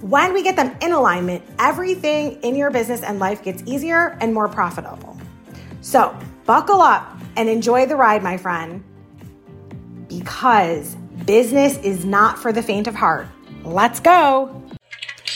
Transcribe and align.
when 0.00 0.32
we 0.32 0.42
get 0.42 0.56
them 0.56 0.74
in 0.80 0.92
alignment, 0.92 1.42
everything 1.58 2.40
in 2.42 2.56
your 2.56 2.70
business 2.70 3.02
and 3.02 3.18
life 3.18 3.42
gets 3.42 3.62
easier 3.66 4.16
and 4.20 4.32
more 4.32 4.48
profitable. 4.48 5.16
So, 5.82 6.16
buckle 6.46 6.80
up 6.80 7.18
and 7.36 7.48
enjoy 7.48 7.86
the 7.86 7.96
ride, 7.96 8.22
my 8.22 8.38
friend, 8.38 8.82
because 10.08 10.94
business 11.26 11.76
is 11.78 12.04
not 12.04 12.38
for 12.38 12.50
the 12.52 12.62
faint 12.62 12.86
of 12.86 12.94
heart. 12.94 13.28
Let's 13.62 14.00
go. 14.00 14.62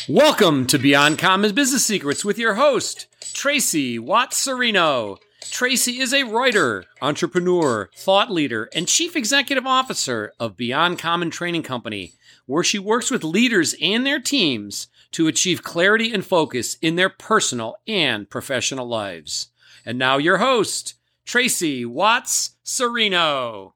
Welcome 0.08 0.66
to 0.68 0.78
Beyond 0.78 1.18
Common 1.18 1.54
Business 1.54 1.84
Secrets 1.84 2.24
with 2.24 2.38
your 2.38 2.54
host, 2.54 3.06
Tracy 3.34 3.98
Watts-Serino. 3.98 5.18
Tracy 5.50 6.00
is 6.00 6.12
a 6.12 6.24
writer, 6.24 6.84
entrepreneur, 7.02 7.90
thought 7.94 8.30
leader, 8.30 8.68
and 8.74 8.88
chief 8.88 9.14
executive 9.14 9.66
officer 9.66 10.32
of 10.40 10.56
Beyond 10.56 10.98
Common 10.98 11.30
Training 11.30 11.62
Company 11.62 12.14
where 12.46 12.64
she 12.64 12.78
works 12.78 13.10
with 13.10 13.24
leaders 13.24 13.74
and 13.80 14.04
their 14.04 14.20
teams 14.20 14.88
to 15.12 15.26
achieve 15.26 15.62
clarity 15.62 16.12
and 16.12 16.24
focus 16.24 16.76
in 16.82 16.96
their 16.96 17.08
personal 17.08 17.76
and 17.86 18.28
professional 18.28 18.86
lives. 18.86 19.48
And 19.86 19.98
now, 19.98 20.18
your 20.18 20.38
host, 20.38 20.94
Tracy 21.24 21.84
Watts 21.84 22.56
Serino. 22.64 23.72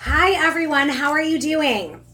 Hi, 0.00 0.32
everyone. 0.32 0.88
How 0.88 1.10
are 1.10 1.22
you 1.22 1.38
doing? 1.38 2.04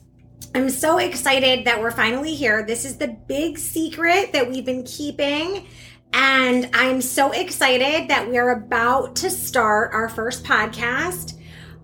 I'm 0.54 0.70
so 0.70 0.98
excited 0.98 1.64
that 1.64 1.80
we're 1.80 1.90
finally 1.90 2.34
here. 2.34 2.64
This 2.64 2.84
is 2.84 2.96
the 2.96 3.08
big 3.08 3.58
secret 3.58 4.32
that 4.32 4.48
we've 4.48 4.64
been 4.64 4.84
keeping. 4.84 5.66
And 6.12 6.70
I'm 6.74 7.00
so 7.00 7.32
excited 7.32 8.08
that 8.08 8.28
we 8.28 8.38
are 8.38 8.50
about 8.50 9.16
to 9.16 9.30
start 9.30 9.92
our 9.92 10.08
first 10.08 10.44
podcast. 10.44 11.38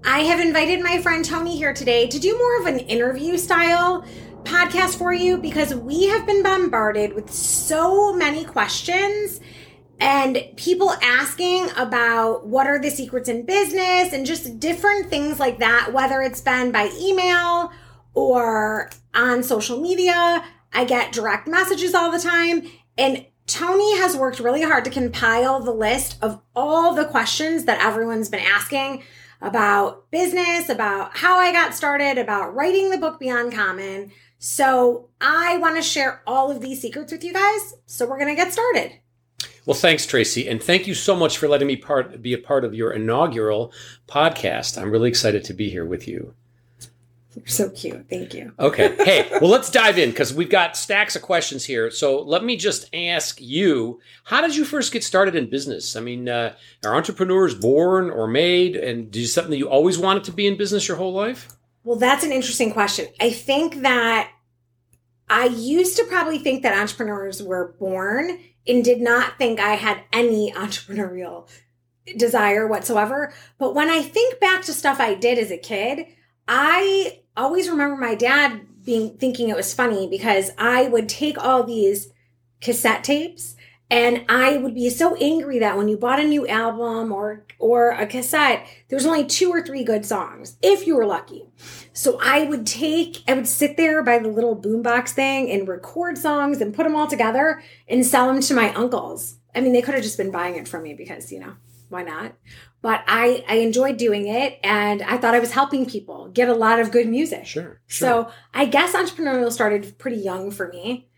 I 0.05 0.21
have 0.21 0.41
invited 0.41 0.83
my 0.83 1.01
friend 1.01 1.25
Tony 1.25 1.57
here 1.57 1.75
today 1.75 2.07
to 2.09 2.19
do 2.19 2.37
more 2.37 2.61
of 2.61 2.67
an 2.67 2.81
interview 2.81 3.37
style 3.39 4.05
podcast 4.45 4.97
for 4.99 5.13
you 5.13 5.37
because 5.37 5.75
we 5.75 6.07
have 6.07 6.27
been 6.27 6.43
bombarded 6.43 7.15
with 7.15 7.31
so 7.31 8.15
many 8.15 8.45
questions 8.45 9.41
and 9.99 10.39
people 10.57 10.91
asking 11.03 11.69
about 11.77 12.47
what 12.47 12.67
are 12.67 12.79
the 12.79 12.91
secrets 12.91 13.29
in 13.29 13.47
business 13.47 14.13
and 14.13 14.27
just 14.27 14.61
different 14.61 15.09
things 15.09 15.41
like 15.41 15.59
that, 15.59 15.93
whether 15.93 16.21
it's 16.23 16.41
been 16.41 16.71
by 16.71 16.91
email 17.01 17.73
or 18.15 18.91
on 19.15 19.43
social 19.43 19.81
media. 19.81 20.45
I 20.73 20.85
get 20.85 21.13
direct 21.13 21.49
messages 21.49 21.95
all 21.95 22.11
the 22.11 22.19
time. 22.19 22.69
And 22.99 23.27
Tony 23.47 23.97
has 23.99 24.17
worked 24.17 24.41
really 24.41 24.63
hard 24.63 24.85
to 24.85 24.91
compile 24.91 25.61
the 25.61 25.73
list 25.73 26.19
of 26.21 26.41
all 26.55 26.95
the 26.95 27.05
questions 27.05 27.65
that 27.65 27.85
everyone's 27.85 28.29
been 28.29 28.41
asking 28.41 29.03
about 29.41 30.11
business, 30.11 30.69
about 30.69 31.17
how 31.17 31.39
I 31.39 31.53
got 31.53 31.75
started, 31.75 32.19
about 32.19 32.55
writing 32.55 32.91
the 32.91 32.99
book 32.99 33.21
Beyond 33.21 33.53
Common. 33.53 34.11
So 34.39 35.09
I 35.21 35.59
want 35.59 35.77
to 35.77 35.83
share 35.83 36.23
all 36.27 36.51
of 36.51 36.61
these 36.61 36.81
secrets 36.81 37.13
with 37.13 37.23
you 37.23 37.33
guys. 37.33 37.75
So 37.87 38.07
we're 38.07 38.19
going 38.19 38.35
to 38.35 38.43
get 38.43 38.53
started. 38.53 38.93
Well, 39.65 39.75
thanks, 39.75 40.07
Tracy, 40.07 40.49
and 40.49 40.63
thank 40.63 40.87
you 40.87 40.95
so 40.95 41.17
much 41.17 41.39
for 41.39 41.49
letting 41.49 41.67
me 41.67 41.77
part 41.77 42.23
be 42.23 42.33
a 42.33 42.39
part 42.39 42.65
of 42.65 42.75
your 42.75 42.93
inaugural 42.93 43.73
podcast. 44.09 44.81
I'm 44.81 44.91
really 44.91 45.09
excited 45.09 45.45
to 45.45 45.55
be 45.55 45.71
here 45.71 45.85
with 45.85 46.07
you. 46.07 46.35
You're 47.37 47.47
so 47.47 47.69
cute. 47.71 48.07
Thank 48.09 48.35
you. 48.35 48.53
Okay. 48.59 48.97
Hey, 49.07 49.29
well, 49.41 49.51
let's 49.51 49.71
dive 49.71 49.99
in 49.99 50.11
because 50.11 50.35
we've 50.35 50.51
got 50.51 50.77
stacks 50.77 51.15
of 51.15 51.23
questions 51.23 51.65
here. 51.65 51.91
So 51.91 52.21
let 52.23 52.43
me 52.43 52.57
just 52.57 52.93
ask 52.93 53.41
you 53.41 54.01
how 54.25 54.41
did 54.41 54.57
you 54.57 54.65
first 54.65 54.93
get 54.93 55.05
started 55.05 55.37
in 55.37 55.49
business? 55.49 55.95
I 55.95 56.01
mean, 56.01 56.29
uh, 56.29 56.55
are 56.85 56.95
entrepreneurs 56.95 57.55
born 57.55 58.11
or 58.11 58.27
made? 58.27 58.75
And 58.75 59.15
is 59.15 59.33
something 59.33 59.51
that 59.51 59.59
you 59.59 59.69
always 59.69 59.97
wanted 59.97 60.25
to 60.25 60.33
be 60.33 60.47
in 60.47 60.57
business 60.57 60.89
your 60.89 60.97
whole 60.97 61.13
life? 61.13 61.49
Well, 61.85 61.99
that's 61.99 62.25
an 62.25 62.33
interesting 62.33 62.73
question. 62.73 63.07
I 63.21 63.31
think 63.31 63.83
that 63.83 64.33
I 65.29 65.47
used 65.47 65.97
to 65.99 66.05
probably 66.05 66.39
think 66.39 66.63
that 66.63 66.77
entrepreneurs 66.77 67.43
were 67.43 67.77
born 67.79 68.41
and 68.67 68.85
did 68.85 69.01
not 69.01 69.39
think 69.39 69.61
I 69.61 69.75
had 69.75 70.03
any 70.13 70.53
entrepreneurial 70.57 71.49
desire 72.17 72.67
whatsoever. 72.67 73.33
But 73.59 73.75
when 73.75 73.89
I 73.89 74.03
think 74.03 74.41
back 74.41 74.63
to 74.63 74.73
stuff 74.73 75.01
I 75.01 75.15
did 75.15 75.39
as 75.39 75.51
a 75.51 75.59
kid, 75.59 76.07
I 76.49 77.21
always 77.37 77.69
remember 77.69 77.97
my 77.97 78.15
dad 78.15 78.85
being 78.85 79.17
thinking 79.17 79.49
it 79.49 79.57
was 79.57 79.75
funny 79.75 80.07
because 80.09 80.53
I 80.57 80.89
would 80.89 81.09
take 81.09 81.39
all 81.39 81.65
these 81.65 82.09
cassette 82.61 83.05
tapes 83.05 83.57
and 83.91 84.25
I 84.29 84.57
would 84.57 84.75
be 84.75 84.91
so 84.91 85.15
angry 85.17 85.61
that 85.61 85.77
when 85.77 85.87
you 85.87 85.97
bought 85.97 86.19
a 86.19 86.25
new 86.25 86.47
album 86.49 87.13
or 87.13 87.45
or 87.59 87.91
a 87.91 88.07
cassette, 88.07 88.67
there 88.89 88.97
was 88.97 89.07
only 89.07 89.25
two 89.25 89.51
or 89.51 89.63
three 89.63 89.85
good 89.85 90.05
songs, 90.05 90.57
if 90.61 90.87
you 90.87 90.97
were 90.97 91.07
lucky. 91.07 91.47
So 91.93 92.19
I 92.21 92.45
would 92.45 92.67
take, 92.67 93.23
I 93.29 93.35
would 93.35 93.47
sit 93.47 93.77
there 93.77 94.03
by 94.03 94.19
the 94.19 94.29
little 94.29 94.61
boombox 94.61 95.11
thing 95.11 95.51
and 95.51 95.69
record 95.69 96.19
songs 96.19 96.61
and 96.61 96.75
put 96.75 96.83
them 96.83 96.97
all 96.97 97.07
together 97.07 97.63
and 97.89 98.05
sell 98.05 98.27
them 98.27 98.43
to 98.43 98.55
my 98.55 98.75
uncles. 98.75 99.39
I 99.55 99.61
mean, 99.61 99.73
they 99.73 99.83
could 99.83 99.95
have 99.95 100.03
just 100.03 100.19
been 100.19 100.33
buying 100.33 100.57
it 100.57 100.69
from 100.69 100.83
me 100.83 100.95
because, 100.95 101.33
you 101.33 101.39
know, 101.39 101.55
why 101.89 102.03
not? 102.03 102.35
But 102.83 103.05
I, 103.07 103.45
I 103.49 103.57
enjoyed 103.57 103.97
doing 103.97 104.29
it 104.29 104.59
and 104.63 105.03
I 105.03 105.19
thought 105.19 105.35
I 105.35 105.41
was 105.41 105.53
helping 105.53 105.87
people 105.87 106.29
get 106.29 106.49
a 106.49 106.55
lot 106.55 106.79
of 106.79 106.93
good 106.93 107.09
music. 107.09 107.47
Sure, 107.47 107.81
sure. 107.87 108.09
So 108.09 108.31
I 108.55 108.67
guess 108.67 108.95
entrepreneurial 108.95 109.51
started 109.51 109.99
pretty 109.99 110.19
young 110.19 110.51
for 110.51 110.69
me. 110.69 111.09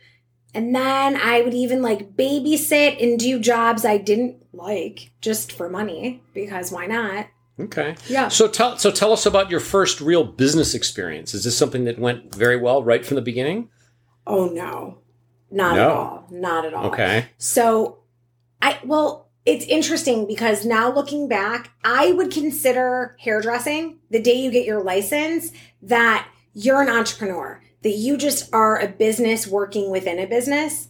And 0.55 0.75
then 0.75 1.17
I 1.17 1.43
would 1.43 1.55
even 1.55 1.83
like 1.83 2.17
babysit 2.17 3.03
and 3.03 3.19
do 3.19 3.39
jobs 3.39 3.85
I 3.85 3.99
didn't 3.99 4.45
like 4.53 5.11
just 5.21 5.53
for 5.53 5.69
money 5.69 6.23
because 6.33 6.73
why 6.73 6.87
not? 6.87 7.27
Okay. 7.61 7.97
Yeah. 8.09 8.29
So 8.29 8.49
tell 8.49 8.79
so 8.79 8.91
tell 8.91 9.13
us 9.13 9.27
about 9.27 9.51
your 9.51 9.61
first 9.61 10.01
real 10.01 10.25
business 10.25 10.75
experience. 10.75 11.35
Is 11.35 11.45
this 11.45 11.59
something 11.59 11.85
that 11.85 11.99
went 11.99 12.35
very 12.35 12.57
well 12.57 12.83
right 12.83 13.05
from 13.05 13.17
the 13.17 13.23
beginning? 13.23 13.69
Oh 14.27 14.47
no. 14.47 14.99
Not 15.51 15.77
no. 15.77 15.83
at 15.83 15.91
all. 15.91 16.27
Not 16.31 16.65
at 16.65 16.75
all. 16.75 16.87
Okay. 16.87 17.27
So 17.37 17.99
I 18.63 18.79
well 18.85 19.28
it's 19.49 19.65
interesting 19.65 20.27
because 20.27 20.67
now 20.67 20.93
looking 20.93 21.27
back, 21.27 21.71
I 21.83 22.13
would 22.13 22.31
consider 22.31 23.17
hairdressing 23.19 23.99
the 24.11 24.21
day 24.21 24.35
you 24.35 24.51
get 24.51 24.67
your 24.67 24.85
license 24.85 25.53
that 25.81 26.29
you're 26.53 26.83
an 26.83 26.91
entrepreneur, 26.91 27.63
that 27.83 27.93
you 27.93 28.19
just 28.19 28.53
are 28.53 28.79
a 28.79 28.89
business 28.89 29.47
working 29.47 29.91
within 29.91 30.19
a 30.19 30.27
business. 30.27 30.89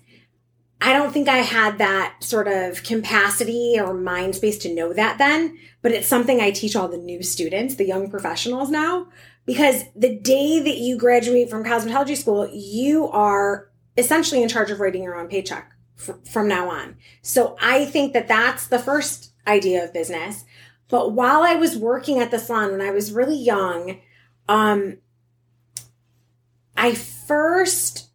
I 0.81 0.93
don't 0.93 1.13
think 1.13 1.29
I 1.29 1.37
had 1.37 1.79
that 1.79 2.17
sort 2.19 2.49
of 2.49 2.83
capacity 2.83 3.77
or 3.79 3.95
mind 3.95 4.35
space 4.35 4.59
to 4.59 4.75
know 4.75 4.93
that 4.93 5.19
then, 5.19 5.57
but 5.81 5.93
it's 5.93 6.09
something 6.09 6.41
I 6.41 6.51
teach 6.51 6.75
all 6.75 6.89
the 6.89 6.99
new 6.99 7.23
students, 7.23 7.77
the 7.77 7.87
young 7.87 8.11
professionals 8.11 8.71
now, 8.71 9.07
because 9.47 9.85
the 9.95 10.19
day 10.19 10.59
that 10.59 10.79
you 10.79 10.99
graduate 10.99 11.49
from 11.49 11.63
cosmetology 11.63 12.17
school, 12.17 12.51
you 12.53 13.09
are 13.11 13.71
essentially 13.97 14.43
in 14.43 14.49
charge 14.49 14.73
of 14.73 14.81
writing 14.81 15.05
your 15.05 15.15
own 15.15 15.29
paycheck 15.29 15.75
from 15.99 16.49
now 16.49 16.71
on. 16.71 16.97
So 17.23 17.57
I 17.61 17.85
think 17.85 18.13
that 18.13 18.29
that's 18.29 18.67
the 18.67 18.79
first 18.79 19.33
idea 19.47 19.85
of 19.85 19.93
business. 19.93 20.45
But 20.89 21.13
while 21.13 21.43
I 21.43 21.55
was 21.55 21.77
working 21.77 22.19
at 22.19 22.31
the 22.31 22.39
salon 22.39 22.71
when 22.71 22.81
I 22.81 22.91
was 22.91 23.13
really 23.13 23.37
young, 23.37 24.01
um, 24.49 24.99
I 26.77 26.95
first 26.95 28.09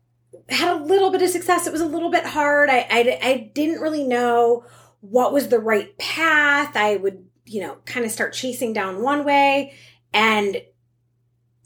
had 0.50 0.76
a 0.76 0.84
little 0.84 1.12
bit 1.12 1.22
of 1.22 1.30
success. 1.30 1.68
It 1.68 1.74
was 1.74 1.82
a 1.82 1.86
little 1.86 2.10
bit 2.10 2.26
hard. 2.26 2.70
I, 2.70 2.88
I, 2.90 3.20
I 3.22 3.52
didn't 3.54 3.82
really 3.82 4.04
know 4.04 4.66
what 5.02 5.34
was 5.34 5.50
the 5.50 5.60
right 5.60 5.96
path. 5.98 6.76
I 6.76 6.96
would, 6.96 7.26
you 7.46 7.62
know, 7.62 7.78
kind 7.86 8.06
of 8.06 8.12
start 8.12 8.34
chasing 8.34 8.74
down 8.74 9.04
one 9.04 9.26
way 9.26 9.74
and 10.14 10.62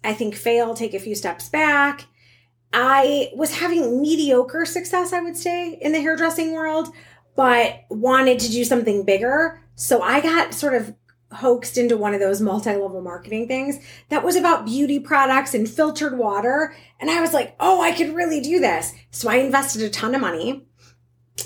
I 0.03 0.13
think 0.13 0.35
fail, 0.35 0.73
take 0.73 0.93
a 0.93 0.99
few 0.99 1.15
steps 1.15 1.49
back. 1.49 2.05
I 2.73 3.31
was 3.35 3.55
having 3.57 4.01
mediocre 4.01 4.65
success, 4.65 5.13
I 5.13 5.19
would 5.21 5.37
say, 5.37 5.73
in 5.81 5.91
the 5.93 5.99
hairdressing 6.01 6.51
world. 6.53 6.89
but 7.35 7.85
wanted 7.89 8.39
to 8.39 8.49
do 8.51 8.63
something 8.63 9.03
bigger. 9.03 9.61
So 9.75 10.01
I 10.01 10.21
got 10.21 10.53
sort 10.55 10.73
of 10.73 10.95
hoaxed 11.31 11.77
into 11.77 11.95
one 11.97 12.13
of 12.15 12.19
those 12.19 12.41
multi-level 12.41 13.01
marketing 13.01 13.47
things 13.47 13.77
that 14.09 14.23
was 14.23 14.35
about 14.35 14.65
beauty 14.65 14.99
products 14.99 15.53
and 15.53 15.69
filtered 15.69 16.17
water 16.17 16.73
and 17.01 17.11
i 17.11 17.19
was 17.19 17.33
like 17.33 17.53
oh 17.59 17.81
i 17.81 17.91
could 17.91 18.15
really 18.15 18.39
do 18.39 18.61
this 18.61 18.93
so 19.11 19.29
i 19.29 19.35
invested 19.35 19.81
a 19.81 19.89
ton 19.89 20.15
of 20.15 20.21
money 20.21 20.65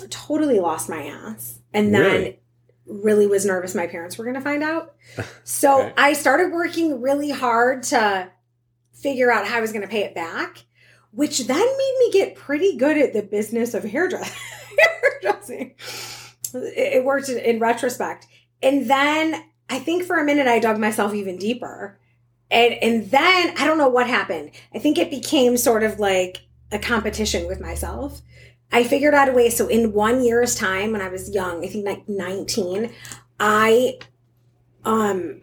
totally 0.08 0.60
lost 0.60 0.88
my 0.88 1.02
ass 1.02 1.58
and 1.74 1.92
then 1.92 2.00
Really? 2.02 2.40
really 2.86 3.26
was 3.26 3.44
nervous 3.44 3.74
my 3.74 3.88
parents 3.88 4.16
were 4.16 4.24
going 4.24 4.36
to 4.36 4.40
find 4.40 4.62
out 4.62 4.94
so 5.44 5.82
Okay. 5.82 5.92
i 5.96 6.12
started 6.12 6.52
working 6.52 7.00
really 7.00 7.30
hard 7.30 7.82
to 7.84 8.30
figure 8.92 9.32
out 9.32 9.48
how 9.48 9.58
i 9.58 9.60
was 9.60 9.72
going 9.72 9.82
to 9.82 9.88
pay 9.88 10.04
it 10.04 10.14
back 10.14 10.58
which 11.12 11.46
then 11.46 11.58
made 11.58 11.96
me 12.00 12.10
get 12.12 12.34
pretty 12.34 12.76
good 12.76 12.98
at 12.98 13.12
the 13.12 13.22
business 13.22 13.74
of 13.74 13.84
hairdressing 13.84 15.74
it 16.54 17.04
worked 17.04 17.28
in, 17.28 17.38
in 17.38 17.58
retrospect 17.58 18.26
and 18.62 18.88
then 18.88 19.44
I 19.72 19.78
think 19.78 20.04
for 20.04 20.18
a 20.18 20.24
minute 20.24 20.46
I 20.46 20.58
dug 20.58 20.78
myself 20.78 21.14
even 21.14 21.38
deeper. 21.38 21.98
And 22.50 22.74
and 22.74 23.10
then 23.10 23.54
I 23.58 23.66
don't 23.66 23.78
know 23.78 23.88
what 23.88 24.06
happened. 24.06 24.50
I 24.74 24.78
think 24.78 24.98
it 24.98 25.10
became 25.10 25.56
sort 25.56 25.82
of 25.82 25.98
like 25.98 26.42
a 26.70 26.78
competition 26.78 27.46
with 27.46 27.58
myself. 27.60 28.20
I 28.70 28.84
figured 28.84 29.14
out 29.14 29.30
a 29.30 29.32
way 29.32 29.50
so 29.50 29.68
in 29.68 29.92
1 29.92 30.24
year's 30.24 30.54
time 30.54 30.92
when 30.92 31.00
I 31.00 31.08
was 31.08 31.30
young, 31.30 31.64
I 31.64 31.68
think 31.68 31.86
like 31.86 32.08
19, 32.08 32.92
I 33.40 33.98
um 34.84 35.40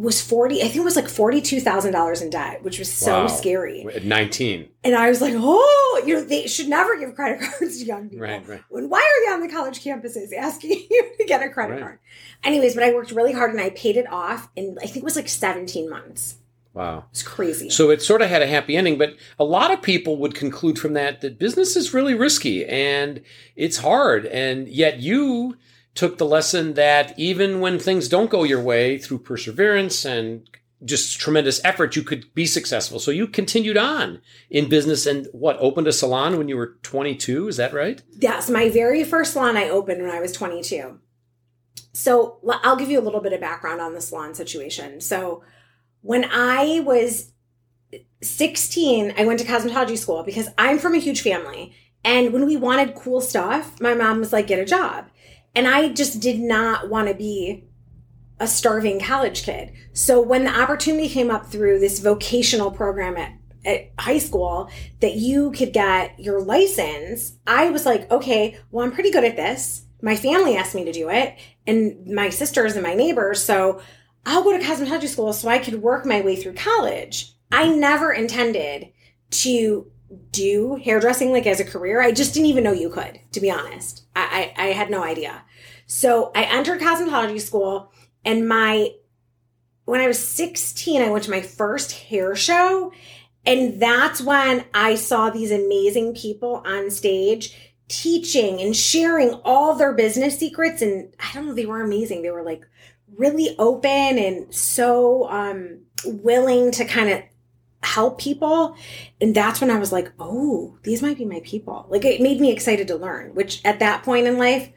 was 0.00 0.20
40 0.20 0.60
I 0.60 0.64
think 0.64 0.76
it 0.76 0.84
was 0.84 0.96
like 0.96 1.06
$42,000 1.06 2.22
in 2.22 2.30
debt, 2.30 2.62
which 2.62 2.78
was 2.78 2.90
so 2.92 3.22
Wow. 3.22 3.26
scary. 3.26 3.86
At 3.94 4.04
19. 4.04 4.68
And 4.84 4.94
I 4.94 5.08
was 5.08 5.20
like, 5.20 5.34
"Oh, 5.36 6.02
you 6.06 6.14
know, 6.14 6.22
they 6.24 6.46
should 6.46 6.68
never 6.68 6.96
give 6.98 7.14
credit 7.14 7.40
cards 7.58 7.78
to 7.78 7.84
young 7.84 8.08
people." 8.08 8.26
Right, 8.26 8.46
right. 8.48 8.62
When 8.68 8.88
why 8.88 8.98
are 9.00 9.26
they 9.26 9.32
on 9.34 9.40
the 9.46 9.52
college 9.52 9.82
campuses 9.84 10.32
asking 10.36 10.70
you 10.90 11.10
to 11.18 11.24
get 11.26 11.42
a 11.42 11.48
credit 11.50 11.74
Right. 11.74 11.82
card? 11.82 11.98
Anyways, 12.44 12.74
but 12.74 12.82
I 12.84 12.92
worked 12.94 13.10
really 13.12 13.32
hard 13.32 13.50
and 13.50 13.60
I 13.60 13.70
paid 13.70 13.96
it 13.96 14.10
off 14.10 14.48
in 14.56 14.76
I 14.82 14.86
think 14.86 14.98
it 14.98 15.04
was 15.04 15.16
like 15.16 15.28
17 15.28 15.88
months. 15.90 16.36
Wow. 16.72 17.06
It's 17.10 17.24
crazy. 17.24 17.68
So 17.68 17.90
it 17.90 18.00
sort 18.00 18.22
of 18.22 18.28
had 18.30 18.42
a 18.42 18.46
happy 18.46 18.76
ending, 18.76 18.96
but 18.96 19.16
a 19.40 19.44
lot 19.44 19.72
of 19.72 19.82
people 19.82 20.16
would 20.18 20.34
conclude 20.36 20.78
from 20.78 20.92
that 20.94 21.20
that 21.20 21.36
business 21.38 21.74
is 21.76 21.92
really 21.92 22.14
risky 22.14 22.64
and 22.64 23.22
it's 23.56 23.78
hard. 23.78 24.24
And 24.26 24.68
yet 24.68 25.00
you 25.00 25.56
took 25.94 26.18
the 26.18 26.26
lesson 26.26 26.74
that 26.74 27.18
even 27.18 27.60
when 27.60 27.78
things 27.78 28.08
don't 28.08 28.30
go 28.30 28.44
your 28.44 28.62
way 28.62 28.98
through 28.98 29.18
perseverance 29.18 30.04
and 30.04 30.48
just 30.84 31.20
tremendous 31.20 31.62
effort, 31.64 31.96
you 31.96 32.02
could 32.02 32.32
be 32.34 32.46
successful. 32.46 32.98
So 32.98 33.10
you 33.10 33.26
continued 33.26 33.76
on 33.76 34.20
in 34.48 34.68
business 34.68 35.04
and 35.06 35.28
what, 35.32 35.58
opened 35.60 35.86
a 35.86 35.92
salon 35.92 36.38
when 36.38 36.48
you 36.48 36.56
were 36.56 36.78
22? 36.82 37.48
Is 37.48 37.56
that 37.56 37.74
right? 37.74 38.02
Yes, 38.18 38.48
my 38.48 38.70
very 38.70 39.04
first 39.04 39.34
salon 39.34 39.56
I 39.56 39.68
opened 39.68 40.00
when 40.00 40.10
I 40.10 40.20
was 40.20 40.32
22. 40.32 40.98
So 41.92 42.38
I'll 42.62 42.76
give 42.76 42.90
you 42.90 42.98
a 42.98 43.02
little 43.02 43.20
bit 43.20 43.32
of 43.32 43.40
background 43.40 43.80
on 43.80 43.94
the 43.94 44.00
salon 44.00 44.34
situation. 44.34 45.00
So 45.00 45.42
when 46.02 46.24
I 46.24 46.80
was 46.80 47.32
16, 48.22 49.14
I 49.18 49.24
went 49.24 49.40
to 49.40 49.46
cosmetology 49.46 49.98
school 49.98 50.22
because 50.22 50.48
I'm 50.56 50.78
from 50.78 50.94
a 50.94 50.98
huge 50.98 51.20
family. 51.20 51.74
And 52.04 52.32
when 52.32 52.46
we 52.46 52.56
wanted 52.56 52.94
cool 52.94 53.20
stuff, 53.20 53.78
my 53.80 53.92
mom 53.92 54.20
was 54.20 54.32
like, 54.32 54.46
get 54.46 54.58
a 54.58 54.64
job. 54.64 55.10
And 55.54 55.66
I 55.66 55.88
just 55.88 56.20
did 56.20 56.38
not 56.38 56.88
want 56.88 57.08
to 57.08 57.14
be 57.14 57.64
a 58.38 58.46
starving 58.46 59.00
college 59.00 59.42
kid. 59.42 59.72
So 59.92 60.20
when 60.20 60.44
the 60.44 60.58
opportunity 60.58 61.08
came 61.08 61.30
up 61.30 61.46
through 61.46 61.78
this 61.78 61.98
vocational 61.98 62.70
program 62.70 63.16
at, 63.16 63.32
at 63.64 63.90
high 63.98 64.18
school 64.18 64.70
that 65.00 65.14
you 65.14 65.52
could 65.52 65.72
get 65.72 66.18
your 66.18 66.40
license, 66.40 67.34
I 67.46 67.68
was 67.70 67.84
like, 67.84 68.10
okay, 68.10 68.58
well, 68.70 68.84
I'm 68.84 68.92
pretty 68.92 69.10
good 69.10 69.24
at 69.24 69.36
this. 69.36 69.82
My 70.00 70.16
family 70.16 70.56
asked 70.56 70.74
me 70.74 70.84
to 70.84 70.92
do 70.92 71.10
it, 71.10 71.36
and 71.66 72.06
my 72.06 72.30
sisters 72.30 72.74
and 72.74 72.82
my 72.82 72.94
neighbors. 72.94 73.42
So 73.42 73.82
I'll 74.24 74.42
go 74.42 74.56
to 74.56 74.64
cosmetology 74.64 75.08
school 75.08 75.34
so 75.34 75.48
I 75.48 75.58
could 75.58 75.82
work 75.82 76.06
my 76.06 76.22
way 76.22 76.36
through 76.36 76.54
college. 76.54 77.34
I 77.52 77.68
never 77.68 78.12
intended 78.12 78.92
to 79.30 79.90
do 80.30 80.76
hairdressing 80.76 81.32
like 81.32 81.46
as 81.46 81.60
a 81.60 81.64
career. 81.64 82.00
I 82.00 82.12
just 82.12 82.34
didn't 82.34 82.46
even 82.46 82.64
know 82.64 82.72
you 82.72 82.90
could, 82.90 83.20
to 83.32 83.40
be 83.40 83.50
honest. 83.50 84.04
I, 84.16 84.52
I, 84.56 84.64
I 84.64 84.66
had 84.72 84.90
no 84.90 85.02
idea. 85.02 85.42
So 85.86 86.32
I 86.34 86.44
entered 86.44 86.80
cosmetology 86.80 87.40
school 87.40 87.92
and 88.24 88.48
my 88.48 88.90
when 89.84 90.00
I 90.00 90.06
was 90.06 90.24
16, 90.24 91.02
I 91.02 91.10
went 91.10 91.24
to 91.24 91.32
my 91.32 91.40
first 91.40 91.90
hair 91.90 92.36
show. 92.36 92.92
And 93.44 93.82
that's 93.82 94.20
when 94.20 94.64
I 94.72 94.94
saw 94.94 95.30
these 95.30 95.50
amazing 95.50 96.14
people 96.14 96.62
on 96.64 96.90
stage 96.90 97.74
teaching 97.88 98.60
and 98.60 98.76
sharing 98.76 99.34
all 99.44 99.74
their 99.74 99.92
business 99.92 100.38
secrets. 100.38 100.80
And 100.80 101.12
I 101.18 101.32
don't 101.34 101.46
know, 101.46 101.54
they 101.54 101.66
were 101.66 101.82
amazing. 101.82 102.22
They 102.22 102.30
were 102.30 102.44
like 102.44 102.64
really 103.16 103.56
open 103.58 103.90
and 103.90 104.54
so 104.54 105.28
um, 105.28 105.80
willing 106.04 106.70
to 106.72 106.84
kind 106.84 107.10
of 107.10 107.22
help 107.82 108.20
people. 108.20 108.76
And 109.20 109.34
that's 109.34 109.60
when 109.60 109.70
I 109.70 109.78
was 109.78 109.92
like, 109.92 110.12
oh, 110.18 110.78
these 110.82 111.02
might 111.02 111.18
be 111.18 111.24
my 111.24 111.40
people. 111.44 111.86
Like 111.88 112.04
it 112.04 112.20
made 112.20 112.40
me 112.40 112.52
excited 112.52 112.88
to 112.88 112.96
learn, 112.96 113.34
which 113.34 113.64
at 113.64 113.78
that 113.78 114.02
point 114.02 114.26
in 114.26 114.38
life, 114.38 114.70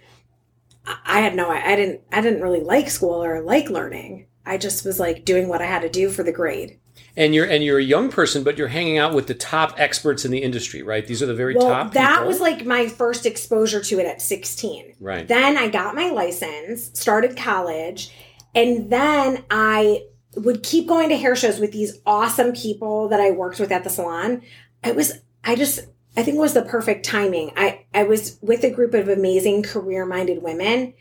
I 1.06 1.20
had 1.22 1.36
no, 1.36 1.50
I 1.50 1.76
didn't, 1.76 2.02
I 2.12 2.22
didn't 2.22 2.42
really 2.42 2.62
like 2.62 2.90
school 2.90 3.24
or 3.24 3.42
like 3.42 3.70
learning. 3.70 4.28
I 4.46 4.58
just 4.58 4.86
was 4.86 5.00
like 5.00 5.24
doing 5.26 5.48
what 5.48 5.62
I 5.62 5.66
had 5.66 5.82
to 5.84 5.90
do 5.90 6.10
for 6.10 6.24
the 6.24 6.32
grade. 6.34 6.80
And 7.16 7.34
you're 7.36 7.46
and 7.46 7.64
you're 7.64 7.78
a 7.80 7.84
young 7.84 8.10
person, 8.10 8.44
but 8.44 8.58
you're 8.58 8.68
hanging 8.68 8.98
out 8.98 9.14
with 9.14 9.28
the 9.28 9.34
top 9.36 9.76
experts 9.80 10.26
in 10.26 10.32
the 10.32 10.40
industry, 10.40 10.82
right? 10.82 11.06
These 11.06 11.22
are 11.22 11.28
the 11.28 11.34
very 11.36 11.56
Well, 11.56 11.68
top. 11.68 11.94
that 11.94 12.14
people. 12.16 12.28
was 12.28 12.40
like 12.40 12.66
my 12.66 12.88
first 12.88 13.26
exposure 13.26 13.82
to 13.82 14.00
it 14.00 14.06
at 14.08 14.22
16. 14.22 14.96
right. 15.00 15.28
Then 15.28 15.56
I 15.58 15.70
got 15.70 15.96
my 15.96 16.10
license, 16.10 16.90
started 17.00 17.38
college, 17.38 18.12
and 18.56 18.90
then 18.90 19.44
I 19.50 20.04
would 20.36 20.64
keep 20.64 20.88
going 20.88 21.10
to 21.10 21.18
hair 21.18 21.36
shows 21.36 21.60
with 21.60 21.72
these 21.72 22.00
awesome 22.06 22.54
people 22.54 23.10
that 23.10 23.20
I 23.20 23.32
worked 23.32 23.60
with 23.60 23.72
at 23.72 23.84
the 23.84 23.90
salon. 23.90 24.42
It 24.84 24.96
was, 24.96 25.14
I 25.44 25.56
just, 25.56 25.80
I 26.16 26.24
think 26.24 26.38
it 26.38 26.42
was 26.42 26.54
the 26.54 26.64
perfect 26.64 27.06
timing. 27.06 27.52
I, 27.56 27.86
I 27.94 28.04
was 28.04 28.38
with 28.42 28.64
a 28.64 28.72
group 28.72 28.94
of 28.94 29.10
amazing 29.10 29.64
career 29.64 30.06
minded 30.06 30.44
women. 30.44 30.94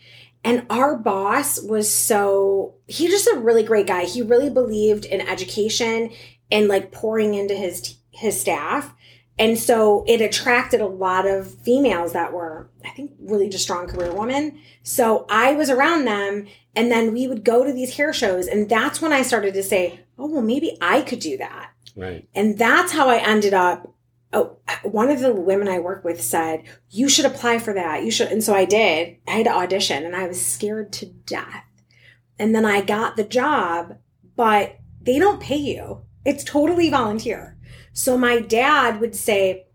And 0.44 0.67
our 0.70 0.96
boss 0.96 1.62
was 1.62 1.93
so, 1.93 2.75
he's 2.88 3.11
just 3.11 3.29
a 3.29 3.38
really 3.38 3.62
great 3.62 3.87
guy. 3.87 4.05
He 4.05 4.23
really 4.23 4.50
believed 4.50 5.05
in 5.05 5.20
education 5.20 6.11
and 6.50 6.69
like 6.69 6.90
pouring 6.90 7.34
into 7.34 7.55
his, 7.55 7.96
his 8.11 8.40
staff. 8.40 8.93
And 9.38 9.58
so 9.58 10.05
it 10.06 10.20
attracted 10.20 10.81
a 10.81 10.87
lot 10.87 11.26
of 11.26 11.55
females 11.62 12.12
that 12.12 12.32
were, 12.32 12.70
I 12.84 12.90
think, 12.90 13.12
really 13.19 13.49
just 13.49 13.64
strong 13.64 13.88
career 13.88 14.12
women. 14.12 14.58
So 14.82 15.26
I 15.29 15.55
was 15.55 15.70
around 15.70 16.05
them 16.05 16.46
and 16.77 16.91
then 16.91 17.12
we 17.12 17.27
would 17.27 17.44
go 17.44 17.65
to 17.65 17.72
these 17.72 17.96
hair 17.96 18.12
shows. 18.12 18.46
And 18.46 18.69
that's 18.69 19.01
when 19.01 19.12
I 19.12 19.22
started 19.22 19.55
to 19.55 19.62
say, 19.62 20.01
oh, 20.19 20.27
well, 20.27 20.43
maybe 20.43 20.77
I 20.81 21.03
could 21.03 21.20
do 21.20 21.39
that. 21.39 21.70
Right. 21.96 22.29
And 22.34 22.58
that's 22.58 22.93
how 22.93 23.08
I 23.08 23.19
ended 23.19 23.55
up. 23.55 23.89
Oh, 24.34 24.58
one 24.82 25.10
of 25.10 25.20
the 25.20 25.34
women 25.34 25.69
I 25.69 25.79
work 25.79 26.05
with 26.05 26.22
said, 26.22 26.65
you 26.89 27.08
should 27.08 27.27
apply 27.27 27.58
for 27.58 27.74
that. 27.74 28.03
You 28.03 28.10
should. 28.10 28.29
And 28.29 28.43
so 28.43 28.55
I 28.55 28.65
did. 28.65 29.17
I 29.29 29.32
had 29.32 29.44
to 29.44 29.53
audition 29.53 30.06
and 30.06 30.17
I 30.17 30.27
was 30.27 30.44
scared 30.44 30.93
to 30.94 31.06
death. 31.06 31.65
And 32.39 32.55
then 32.55 32.65
I 32.65 32.81
got 32.81 33.17
the 33.17 33.24
job, 33.24 33.98
but 34.36 34.79
they 35.03 35.19
don't 35.19 35.41
pay 35.41 35.56
you. 35.56 36.03
It's 36.24 36.44
totally 36.44 36.89
volunteer. 36.89 37.52
So 37.93 38.17
my 38.17 38.41
dad 38.41 39.01
would 39.01 39.15
say, 39.15 39.67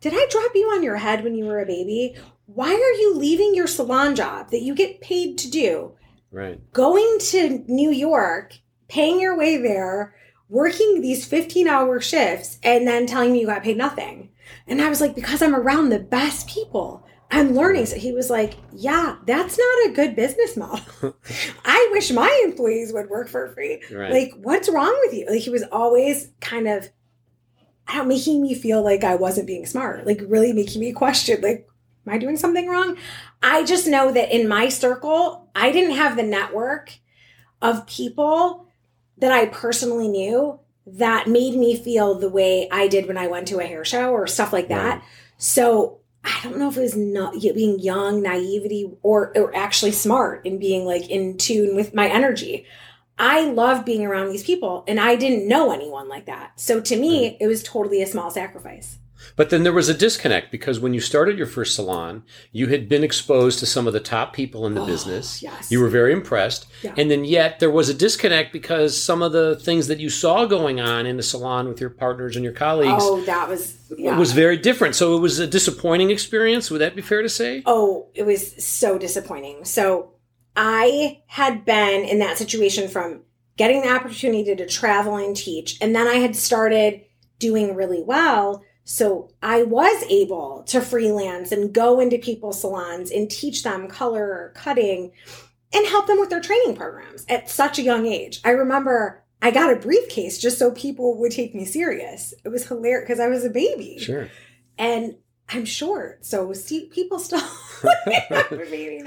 Did 0.00 0.14
I 0.14 0.26
drop 0.30 0.52
you 0.54 0.68
on 0.68 0.82
your 0.82 0.96
head 0.96 1.24
when 1.24 1.34
you 1.34 1.44
were 1.44 1.60
a 1.60 1.66
baby? 1.66 2.16
Why 2.46 2.70
are 2.70 3.00
you 3.00 3.14
leaving 3.14 3.54
your 3.54 3.66
salon 3.66 4.14
job 4.14 4.50
that 4.50 4.62
you 4.62 4.74
get 4.74 5.00
paid 5.00 5.38
to 5.38 5.50
do? 5.50 5.92
Right. 6.30 6.60
going 6.72 7.18
to 7.30 7.64
New 7.68 7.90
York, 7.90 8.58
paying 8.88 9.18
your 9.18 9.36
way 9.36 9.56
there, 9.56 10.14
working 10.48 11.00
these 11.00 11.26
15 11.26 11.66
hour 11.66 12.00
shifts, 12.00 12.58
and 12.62 12.86
then 12.86 13.06
telling 13.06 13.32
me 13.32 13.40
you 13.40 13.46
got 13.46 13.62
paid 13.62 13.76
nothing. 13.78 14.30
And 14.66 14.80
I 14.80 14.88
was 14.88 15.00
like, 15.00 15.14
because 15.14 15.42
I'm 15.42 15.54
around 15.54 15.88
the 15.88 15.98
best 15.98 16.48
people. 16.48 17.06
I'm 17.30 17.54
learning. 17.54 17.86
So 17.86 17.96
he 17.96 18.12
was 18.12 18.30
like, 18.30 18.54
yeah, 18.72 19.16
that's 19.26 19.58
not 19.58 19.90
a 19.90 19.92
good 19.94 20.16
business 20.16 20.56
model. 20.56 21.14
I 21.64 21.88
wish 21.92 22.10
my 22.10 22.42
employees 22.44 22.92
would 22.92 23.10
work 23.10 23.28
for 23.28 23.48
free. 23.48 23.82
Right. 23.90 24.10
Like, 24.12 24.32
what's 24.40 24.70
wrong 24.70 24.96
with 25.04 25.14
you? 25.14 25.26
Like, 25.28 25.40
he 25.42 25.50
was 25.50 25.64
always 25.70 26.30
kind 26.40 26.66
of, 26.66 26.88
I 27.88 27.96
don't 27.96 28.08
making 28.08 28.42
me 28.42 28.54
feel 28.54 28.82
like 28.82 29.02
I 29.02 29.16
wasn't 29.16 29.46
being 29.46 29.66
smart, 29.66 30.06
like 30.06 30.20
really 30.26 30.52
making 30.52 30.80
me 30.80 30.92
question, 30.92 31.40
like, 31.40 31.66
am 32.06 32.12
I 32.12 32.18
doing 32.18 32.36
something 32.36 32.68
wrong? 32.68 32.96
I 33.42 33.64
just 33.64 33.86
know 33.86 34.12
that 34.12 34.30
in 34.30 34.46
my 34.46 34.68
circle, 34.68 35.48
I 35.54 35.72
didn't 35.72 35.96
have 35.96 36.16
the 36.16 36.22
network 36.22 36.98
of 37.62 37.86
people 37.86 38.66
that 39.16 39.32
I 39.32 39.46
personally 39.46 40.08
knew 40.08 40.60
that 40.86 41.26
made 41.26 41.54
me 41.54 41.76
feel 41.76 42.14
the 42.14 42.28
way 42.28 42.68
I 42.70 42.88
did 42.88 43.06
when 43.06 43.18
I 43.18 43.26
went 43.26 43.48
to 43.48 43.58
a 43.58 43.66
hair 43.66 43.84
show 43.84 44.10
or 44.10 44.26
stuff 44.26 44.52
like 44.52 44.68
that. 44.68 44.98
Right. 44.98 45.02
So 45.38 46.00
I 46.24 46.40
don't 46.42 46.58
know 46.58 46.68
if 46.68 46.76
it 46.76 46.82
was 46.82 46.96
not 46.96 47.34
being 47.40 47.78
young, 47.78 48.22
naivety, 48.22 48.90
or, 49.02 49.32
or 49.36 49.54
actually 49.54 49.92
smart 49.92 50.44
and 50.44 50.60
being 50.60 50.84
like 50.84 51.08
in 51.08 51.36
tune 51.36 51.74
with 51.74 51.94
my 51.94 52.08
energy. 52.08 52.66
I 53.18 53.42
loved 53.50 53.84
being 53.84 54.04
around 54.04 54.28
these 54.30 54.44
people 54.44 54.84
and 54.86 55.00
I 55.00 55.16
didn't 55.16 55.48
know 55.48 55.72
anyone 55.72 56.08
like 56.08 56.26
that. 56.26 56.58
So 56.60 56.80
to 56.80 56.96
me, 56.96 57.36
it 57.40 57.46
was 57.46 57.62
totally 57.62 58.00
a 58.02 58.06
small 58.06 58.30
sacrifice. 58.30 58.98
But 59.34 59.50
then 59.50 59.64
there 59.64 59.72
was 59.72 59.88
a 59.88 59.94
disconnect 59.94 60.52
because 60.52 60.78
when 60.78 60.94
you 60.94 61.00
started 61.00 61.36
your 61.36 61.48
first 61.48 61.74
salon, 61.74 62.22
you 62.52 62.68
had 62.68 62.88
been 62.88 63.02
exposed 63.02 63.58
to 63.58 63.66
some 63.66 63.88
of 63.88 63.92
the 63.92 63.98
top 64.00 64.32
people 64.32 64.64
in 64.64 64.74
the 64.74 64.82
Oh, 64.82 64.86
business. 64.86 65.42
yes. 65.42 65.70
You 65.72 65.80
were 65.80 65.88
very 65.88 66.12
impressed. 66.12 66.66
Yeah. 66.82 66.94
And 66.96 67.10
then 67.10 67.24
yet 67.24 67.58
there 67.58 67.70
was 67.70 67.88
a 67.88 67.94
disconnect 67.94 68.52
because 68.52 69.00
some 69.00 69.20
of 69.20 69.32
the 69.32 69.56
things 69.56 69.88
that 69.88 69.98
you 69.98 70.08
saw 70.08 70.44
going 70.46 70.80
on 70.80 71.04
in 71.04 71.16
the 71.16 71.22
salon 71.24 71.66
with 71.68 71.80
your 71.80 71.90
partners 71.90 72.36
and 72.36 72.44
your 72.44 72.52
colleagues 72.54 73.02
Oh, 73.04 73.20
that 73.22 73.48
was 73.48 73.76
yeah. 73.98 74.16
was 74.16 74.30
very 74.32 74.56
different. 74.56 74.94
So 74.94 75.16
it 75.16 75.20
was 75.20 75.40
a 75.40 75.48
disappointing 75.48 76.10
experience. 76.10 76.70
Would 76.70 76.80
that 76.80 76.94
be 76.94 77.02
fair 77.02 77.22
to 77.22 77.28
say? 77.28 77.64
Oh, 77.66 78.06
it 78.14 78.24
was 78.24 78.64
so 78.64 78.98
disappointing. 78.98 79.64
So 79.64 80.12
I 80.60 81.22
had 81.28 81.64
been 81.64 82.02
in 82.04 82.18
that 82.18 82.36
situation 82.36 82.88
from 82.88 83.22
getting 83.56 83.80
the 83.80 83.92
opportunity 83.94 84.56
to 84.56 84.66
travel 84.66 85.16
and 85.16 85.36
teach, 85.36 85.78
and 85.80 85.94
then 85.94 86.08
I 86.08 86.16
had 86.16 86.34
started 86.34 87.02
doing 87.38 87.76
really 87.76 88.02
well. 88.02 88.64
So 88.82 89.30
I 89.40 89.62
was 89.62 90.02
able 90.10 90.64
to 90.68 90.80
freelance 90.80 91.52
and 91.52 91.72
go 91.72 92.00
into 92.00 92.18
people's 92.18 92.60
salons 92.60 93.12
and 93.12 93.30
teach 93.30 93.62
them 93.62 93.86
color 93.86 94.24
or 94.24 94.52
cutting 94.56 95.12
and 95.72 95.86
help 95.86 96.08
them 96.08 96.18
with 96.18 96.30
their 96.30 96.40
training 96.40 96.74
programs 96.74 97.24
at 97.28 97.48
such 97.48 97.78
a 97.78 97.82
young 97.82 98.06
age. 98.06 98.40
I 98.44 98.50
remember 98.50 99.22
I 99.40 99.52
got 99.52 99.72
a 99.72 99.76
briefcase 99.76 100.38
just 100.38 100.58
so 100.58 100.72
people 100.72 101.18
would 101.20 101.30
take 101.30 101.54
me 101.54 101.64
serious. 101.66 102.34
It 102.44 102.48
was 102.48 102.66
hilarious 102.66 103.04
because 103.06 103.20
I 103.20 103.28
was 103.28 103.44
a 103.44 103.50
baby 103.50 103.98
Sure. 104.00 104.28
and 104.76 105.14
I'm 105.50 105.64
short, 105.64 106.26
so 106.26 106.52
see, 106.52 106.86
people 106.86 107.18
still 107.18 107.40
I'm 107.40 108.60
a 108.60 108.66
baby. 108.66 109.02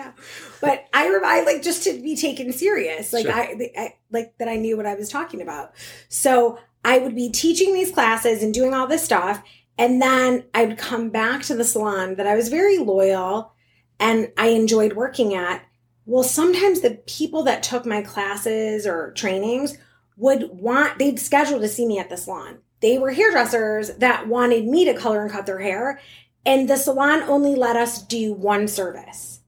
But 0.60 0.86
I 0.94 1.20
I 1.24 1.44
like 1.44 1.62
just 1.62 1.84
to 1.84 2.02
be 2.02 2.16
taken 2.16 2.52
serious, 2.52 3.14
like 3.14 3.26
Sure. 3.26 3.36
I, 3.36 3.72
I 3.78 3.96
like 4.12 4.38
that 4.40 4.48
I 4.48 4.56
knew 4.56 4.78
what 4.78 4.86
I 4.86 4.96
was 4.96 5.10
talking 5.10 5.42
about. 5.42 5.74
So 6.10 6.58
I 6.84 6.98
would 6.98 7.16
be 7.16 7.30
teaching 7.30 7.74
these 7.74 7.92
classes 7.92 8.42
and 8.42 8.54
doing 8.54 8.74
all 8.74 8.88
this 8.88 9.04
stuff, 9.04 9.44
and 9.78 10.02
then 10.02 10.46
I 10.54 10.66
would 10.66 10.78
come 10.78 11.10
back 11.10 11.44
to 11.44 11.56
the 11.56 11.64
salon 11.64 12.16
that 12.16 12.28
I 12.28 12.36
was 12.36 12.50
very 12.50 12.78
loyal 12.80 13.54
and 14.00 14.32
I 14.38 14.48
enjoyed 14.48 14.94
working 14.94 15.36
at. 15.36 15.64
Well, 16.08 16.24
sometimes 16.24 16.82
the 16.82 17.00
people 17.06 17.44
that 17.44 17.62
took 17.62 17.86
my 17.86 18.02
classes 18.02 18.88
or 18.88 19.14
trainings 19.14 19.78
would 20.18 20.50
want 20.52 20.98
they'd 20.98 21.20
schedule 21.20 21.60
to 21.60 21.68
see 21.68 21.86
me 21.86 22.00
at 22.00 22.10
the 22.10 22.18
salon. 22.18 22.60
They 22.82 22.98
were 22.98 23.12
hairdressers 23.12 23.92
that 23.98 24.28
wanted 24.28 24.66
me 24.66 24.86
to 24.86 24.96
color 24.96 25.22
and 25.22 25.32
cut 25.32 25.46
their 25.46 25.60
hair, 25.60 26.00
and 26.46 26.70
the 26.70 26.78
salon 26.78 27.24
only 27.24 27.56
let 27.56 27.76
us 27.76 28.02
do 28.02 28.34
one 28.34 28.68
service. 28.68 29.42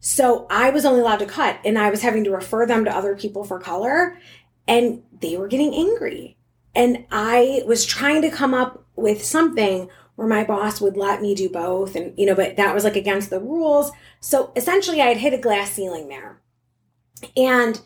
So 0.00 0.46
I 0.48 0.70
was 0.70 0.84
only 0.84 1.00
allowed 1.00 1.18
to 1.18 1.26
cut, 1.26 1.58
and 1.64 1.78
I 1.78 1.90
was 1.90 2.02
having 2.02 2.24
to 2.24 2.30
refer 2.30 2.66
them 2.66 2.84
to 2.84 2.96
other 2.96 3.16
people 3.16 3.44
for 3.44 3.58
color, 3.58 4.18
and 4.66 5.02
they 5.20 5.36
were 5.36 5.48
getting 5.48 5.74
angry. 5.74 6.36
And 6.74 7.06
I 7.10 7.62
was 7.66 7.84
trying 7.84 8.22
to 8.22 8.30
come 8.30 8.54
up 8.54 8.84
with 8.94 9.24
something 9.24 9.88
where 10.14 10.28
my 10.28 10.44
boss 10.44 10.80
would 10.80 10.96
let 10.96 11.22
me 11.22 11.34
do 11.34 11.48
both, 11.48 11.94
and 11.94 12.12
you 12.18 12.26
know, 12.26 12.34
but 12.34 12.56
that 12.56 12.74
was 12.74 12.84
like 12.84 12.96
against 12.96 13.30
the 13.30 13.40
rules. 13.40 13.90
So 14.20 14.52
essentially, 14.56 15.00
I 15.00 15.06
had 15.06 15.16
hit 15.16 15.34
a 15.34 15.38
glass 15.38 15.72
ceiling 15.72 16.08
there. 16.08 16.40
And 17.36 17.80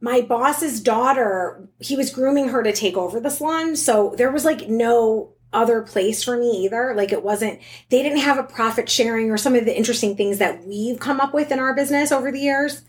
my 0.00 0.20
boss's 0.20 0.80
daughter, 0.80 1.68
he 1.78 1.96
was 1.96 2.10
grooming 2.10 2.48
her 2.48 2.62
to 2.62 2.72
take 2.72 2.96
over 2.96 3.20
the 3.20 3.30
salon. 3.30 3.74
So 3.76 4.14
there 4.16 4.30
was 4.30 4.44
like 4.44 4.68
no 4.68 5.32
other 5.54 5.82
place 5.82 6.22
for 6.22 6.36
me 6.36 6.64
either. 6.64 6.94
Like 6.94 7.12
it 7.12 7.22
wasn't, 7.22 7.60
they 7.88 8.02
didn't 8.02 8.18
have 8.18 8.38
a 8.38 8.42
profit 8.42 8.88
sharing 8.88 9.30
or 9.30 9.38
some 9.38 9.54
of 9.54 9.64
the 9.64 9.76
interesting 9.76 10.16
things 10.16 10.38
that 10.38 10.64
we've 10.64 10.98
come 10.98 11.20
up 11.20 11.32
with 11.32 11.50
in 11.50 11.58
our 11.58 11.74
business 11.74 12.12
over 12.12 12.30
the 12.30 12.40
years. 12.40 12.82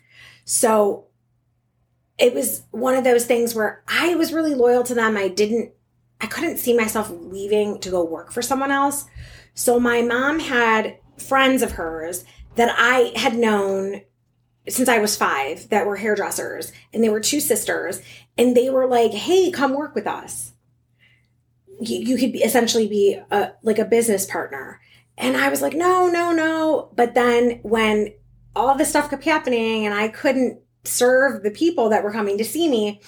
So 0.43 1.05
it 2.17 2.33
was 2.33 2.63
one 2.71 2.95
of 2.95 3.03
those 3.03 3.25
things 3.25 3.55
where 3.55 3.83
I 3.87 4.15
was 4.15 4.33
really 4.33 4.55
loyal 4.55 4.83
to 4.83 4.93
them. 4.93 5.17
I 5.17 5.27
didn't, 5.27 5.71
I 6.19 6.27
couldn't 6.27 6.57
see 6.57 6.75
myself 6.75 7.11
leaving 7.11 7.79
to 7.79 7.89
go 7.89 8.03
work 8.03 8.31
for 8.31 8.41
someone 8.41 8.71
else. 8.71 9.05
So 9.53 9.79
my 9.79 10.01
mom 10.01 10.39
had 10.39 10.97
friends 11.17 11.61
of 11.61 11.73
hers 11.73 12.25
that 12.55 12.73
I 12.77 13.17
had 13.17 13.35
known 13.35 14.01
since 14.67 14.89
I 14.89 14.99
was 14.99 15.15
five 15.15 15.69
that 15.69 15.85
were 15.85 15.97
hairdressers, 15.97 16.71
and 16.93 17.03
they 17.03 17.09
were 17.09 17.19
two 17.19 17.39
sisters, 17.39 18.01
and 18.37 18.55
they 18.55 18.69
were 18.69 18.87
like, 18.87 19.11
"Hey, 19.11 19.51
come 19.51 19.73
work 19.73 19.93
with 19.93 20.07
us. 20.07 20.53
You, 21.79 21.99
you 21.99 22.17
could 22.17 22.31
be, 22.33 22.43
essentially 22.43 22.87
be 22.87 23.19
a, 23.31 23.51
like 23.63 23.79
a 23.79 23.85
business 23.85 24.25
partner." 24.25 24.79
And 25.17 25.37
I 25.37 25.49
was 25.49 25.61
like, 25.61 25.73
"No, 25.73 26.07
no, 26.07 26.31
no." 26.31 26.89
But 26.95 27.13
then 27.15 27.59
when 27.63 28.13
all 28.55 28.75
this 28.75 28.89
stuff 28.89 29.09
kept 29.09 29.23
happening, 29.23 29.85
and 29.85 29.93
I 29.93 30.07
couldn't 30.07 30.59
serve 30.83 31.43
the 31.43 31.51
people 31.51 31.89
that 31.89 32.03
were 32.03 32.11
coming 32.11 32.37
to 32.37 32.45
see 32.45 32.67
me, 32.69 33.01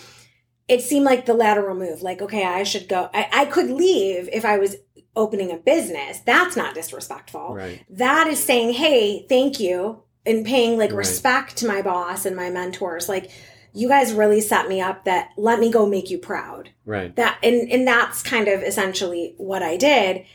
it 0.68 0.82
seemed 0.82 1.06
like 1.06 1.26
the 1.26 1.34
lateral 1.34 1.76
move. 1.76 2.02
Like, 2.02 2.22
okay, 2.22 2.44
I 2.44 2.64
should 2.64 2.88
go. 2.90 3.10
I, 3.14 3.30
I 3.32 3.46
could 3.46 3.70
leave 3.70 4.30
if 4.34 4.44
I 4.46 4.58
was 4.58 4.76
opening 5.16 5.52
a 5.52 5.58
business. 5.58 6.20
That's 6.20 6.56
not 6.56 6.76
disrespectful 6.76 7.56
Right. 7.56 7.84
that 7.90 8.28
is 8.28 8.44
saying, 8.44 8.74
hey, 8.74 9.26
thank 9.28 9.60
you, 9.60 10.04
and 10.26 10.46
paying 10.46 10.78
like 10.78 10.92
Right. 10.92 10.98
respect 11.00 11.58
to 11.58 11.68
my 11.68 11.82
boss 11.82 12.26
and 12.26 12.36
my 12.36 12.50
mentors. 12.50 13.08
Like, 13.10 13.32
you 13.78 13.88
guys 13.88 14.12
really 14.12 14.42
set 14.42 14.68
me 14.68 14.82
up 14.82 15.06
that 15.06 15.30
let 15.38 15.60
me 15.60 15.72
go 15.72 15.86
make 15.86 16.10
you 16.10 16.18
proud. 16.18 16.72
Right. 16.86 17.16
That 17.16 17.38
and 17.44 17.72
and 17.72 17.88
that's 17.88 18.24
kind 18.24 18.48
of 18.48 18.64
essentially 18.64 19.36
what 19.38 19.62
I 19.62 19.78
did. 19.78 20.26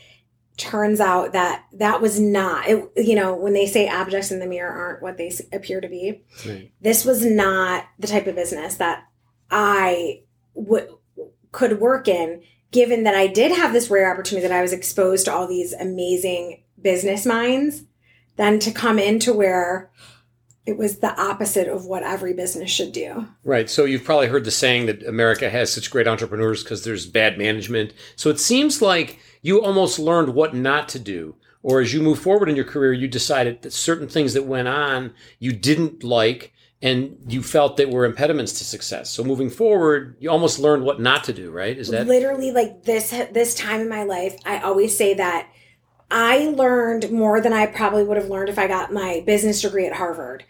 Turns 0.55 1.01
out 1.01 1.33
that 1.33 1.65
that 1.73 1.99
was 1.99 2.19
not, 2.19 2.67
it, 2.67 2.89
you 2.95 3.15
know, 3.15 3.35
when 3.35 3.53
they 3.53 3.65
say 3.65 3.89
objects 3.89 4.31
in 4.31 4.39
the 4.39 4.45
mirror 4.45 4.71
aren't 4.71 5.01
what 5.01 5.17
they 5.17 5.31
appear 5.51 5.81
to 5.81 5.89
be. 5.89 6.21
Right. 6.47 6.71
This 6.79 7.03
was 7.03 7.25
not 7.25 7.85
the 7.99 8.07
type 8.07 8.27
of 8.27 8.35
business 8.35 8.75
that 8.75 9.03
I 9.51 10.21
would 10.53 10.89
could 11.51 11.79
work 11.79 12.07
in 12.07 12.43
given 12.71 13.03
that 13.03 13.13
I 13.13 13.27
did 13.27 13.51
have 13.51 13.73
this 13.73 13.89
rare 13.89 14.11
opportunity 14.11 14.47
that 14.47 14.57
I 14.57 14.61
was 14.61 14.73
exposed 14.73 15.25
to 15.25 15.33
all 15.33 15.47
these 15.47 15.73
amazing 15.73 16.63
business 16.81 17.25
minds 17.25 17.83
then 18.35 18.59
to 18.59 18.71
come 18.71 18.97
into 18.97 19.33
where 19.33 19.91
it 20.65 20.77
was 20.77 20.99
the 20.99 21.19
opposite 21.21 21.67
of 21.67 21.85
what 21.85 22.03
every 22.03 22.33
business 22.33 22.69
should 22.69 22.91
do. 22.93 23.27
Right. 23.43 23.69
So 23.69 23.85
you've 23.85 24.03
probably 24.05 24.27
heard 24.27 24.45
the 24.45 24.51
saying 24.51 24.85
that 24.85 25.05
America 25.05 25.49
has 25.49 25.71
such 25.71 25.91
great 25.91 26.07
entrepreneurs 26.07 26.63
because 26.63 26.83
there's 26.83 27.05
bad 27.05 27.37
management. 27.37 27.93
So 28.15 28.29
it 28.29 28.39
seems 28.39 28.81
like 28.81 29.19
you 29.41 29.61
almost 29.61 29.99
learned 29.99 30.33
what 30.33 30.55
not 30.55 30.87
to 30.89 30.99
do. 30.99 31.35
Or 31.61 31.79
as 31.79 31.93
you 31.93 32.01
move 32.01 32.19
forward 32.19 32.49
in 32.49 32.57
your 32.57 32.65
career, 32.65 32.91
you 32.91 33.07
decided 33.07 33.61
that 33.61 33.71
certain 33.71 34.07
things 34.07 34.33
that 34.33 34.43
went 34.43 34.67
on 34.67 35.13
you 35.39 35.53
didn't 35.53 36.03
like 36.03 36.53
and 36.81 37.17
you 37.29 37.41
felt 37.41 37.77
that 37.77 37.89
were 37.89 38.03
impediments 38.03 38.51
to 38.53 38.65
success. 38.65 39.09
So 39.09 39.23
moving 39.23 39.49
forward, 39.49 40.17
you 40.19 40.29
almost 40.29 40.59
learned 40.59 40.83
what 40.83 40.99
not 40.99 41.23
to 41.25 41.33
do, 41.33 41.49
right? 41.49 41.77
Is 41.77 41.87
that 41.87 42.07
literally 42.07 42.51
like 42.51 42.83
this 42.83 43.11
this 43.31 43.55
time 43.55 43.81
in 43.81 43.89
my 43.89 44.03
life 44.03 44.35
i 44.45 44.59
always 44.59 44.95
say 44.95 45.13
that 45.13 45.49
i 46.11 46.49
learned 46.55 47.11
more 47.11 47.39
than 47.41 47.53
i 47.53 47.65
probably 47.65 48.03
would 48.03 48.17
have 48.17 48.29
learned 48.29 48.49
if 48.49 48.59
i 48.59 48.67
got 48.67 48.91
my 48.91 49.23
business 49.25 49.61
degree 49.61 49.85
at 49.85 49.93
harvard 49.93 50.43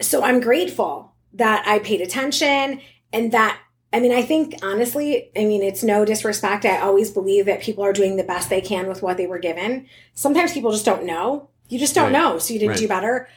so 0.00 0.22
i'm 0.22 0.40
grateful 0.40 1.12
that 1.32 1.62
i 1.66 1.78
paid 1.78 2.00
attention 2.00 2.80
and 3.12 3.32
that 3.32 3.58
i 3.92 4.00
mean 4.00 4.12
i 4.12 4.22
think 4.22 4.54
honestly 4.62 5.30
i 5.36 5.44
mean 5.44 5.62
it's 5.62 5.82
no 5.82 6.04
disrespect. 6.04 6.64
I 6.64 6.78
always 6.78 7.10
believe 7.10 7.46
that 7.46 7.62
people 7.62 7.84
are 7.84 7.92
doing 7.92 8.16
the 8.16 8.24
best 8.24 8.50
they 8.50 8.60
can 8.60 8.86
with 8.88 9.02
what 9.02 9.16
they 9.16 9.26
were 9.26 9.38
given. 9.38 9.86
Sometimes 10.14 10.52
people 10.52 10.72
just 10.72 10.84
don't 10.84 11.04
know. 11.04 11.48
You 11.68 11.78
just 11.78 11.94
don't 11.94 12.12
Right. 12.12 12.20
know 12.20 12.38
so 12.38 12.52
you 12.52 12.58
didn't 12.60 12.70
Right. 12.72 12.78
do 12.80 12.88
better. 12.88 13.28